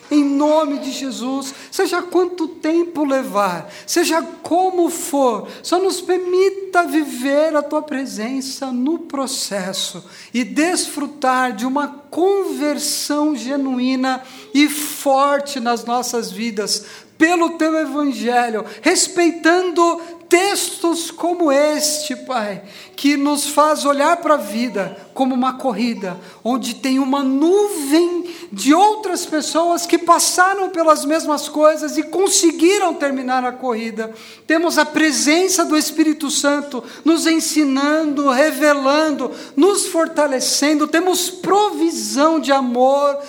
[0.10, 7.56] em nome de Jesus, seja quanto tempo levar, seja como for, só nos permita viver
[7.56, 10.04] a tua presença no processo
[10.34, 16.86] e desfrutar de uma conversão genuína e forte nas nossas vidas,
[17.18, 22.64] pelo teu evangelho, respeitando textos como este, Pai,
[22.96, 28.74] que nos faz olhar para a vida como uma corrida, onde tem uma nuvem de
[28.74, 34.14] outras pessoas que passaram pelas mesmas coisas e conseguiram terminar a corrida.
[34.48, 43.20] Temos a presença do Espírito Santo nos ensinando, revelando, nos fortalecendo, temos provisão de amor,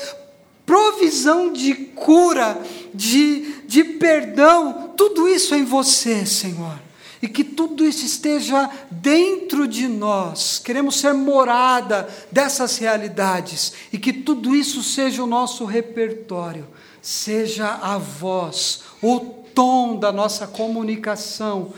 [0.64, 2.58] provisão de cura,
[2.92, 6.85] de, de perdão, tudo isso em você, Senhor
[7.26, 10.60] e que tudo isso esteja dentro de nós.
[10.60, 16.68] Queremos ser morada dessas realidades e que tudo isso seja o nosso repertório,
[17.02, 21.72] seja a voz, o tom da nossa comunicação,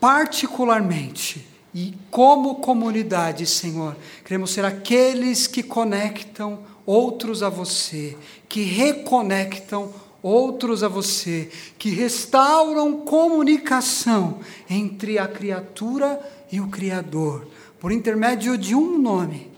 [0.00, 1.46] particularmente.
[1.72, 8.16] E como comunidade, Senhor, queremos ser aqueles que conectam outros a você,
[8.48, 14.38] que reconectam outros a você, que restauram comunicação
[14.70, 16.20] entre a criatura
[16.50, 17.48] e o Criador,
[17.80, 19.50] por intermédio de um nome,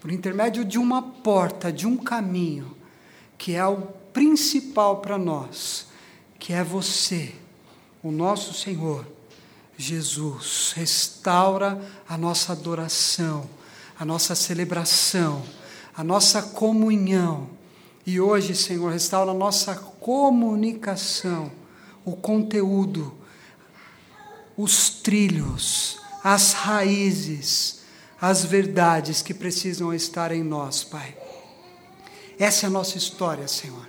[0.00, 2.76] por intermédio de uma porta, de um caminho,
[3.36, 5.86] que é o principal para nós,
[6.38, 7.32] que é você,
[8.02, 9.06] o nosso Senhor.
[9.76, 13.48] Jesus, restaura a nossa adoração,
[13.96, 15.44] a nossa celebração,
[15.96, 17.57] a nossa comunhão
[18.08, 21.52] e hoje, Senhor, restaura a nossa comunicação,
[22.06, 23.12] o conteúdo,
[24.56, 27.80] os trilhos, as raízes,
[28.18, 31.14] as verdades que precisam estar em nós, Pai.
[32.38, 33.86] Essa é a nossa história, Senhor.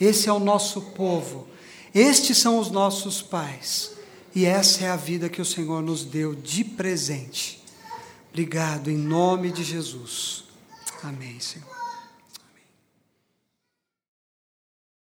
[0.00, 1.48] Esse é o nosso povo.
[1.92, 3.90] Estes são os nossos pais.
[4.32, 7.60] E essa é a vida que o Senhor nos deu de presente.
[8.28, 10.44] Obrigado, em nome de Jesus.
[11.02, 11.69] Amém, Senhor.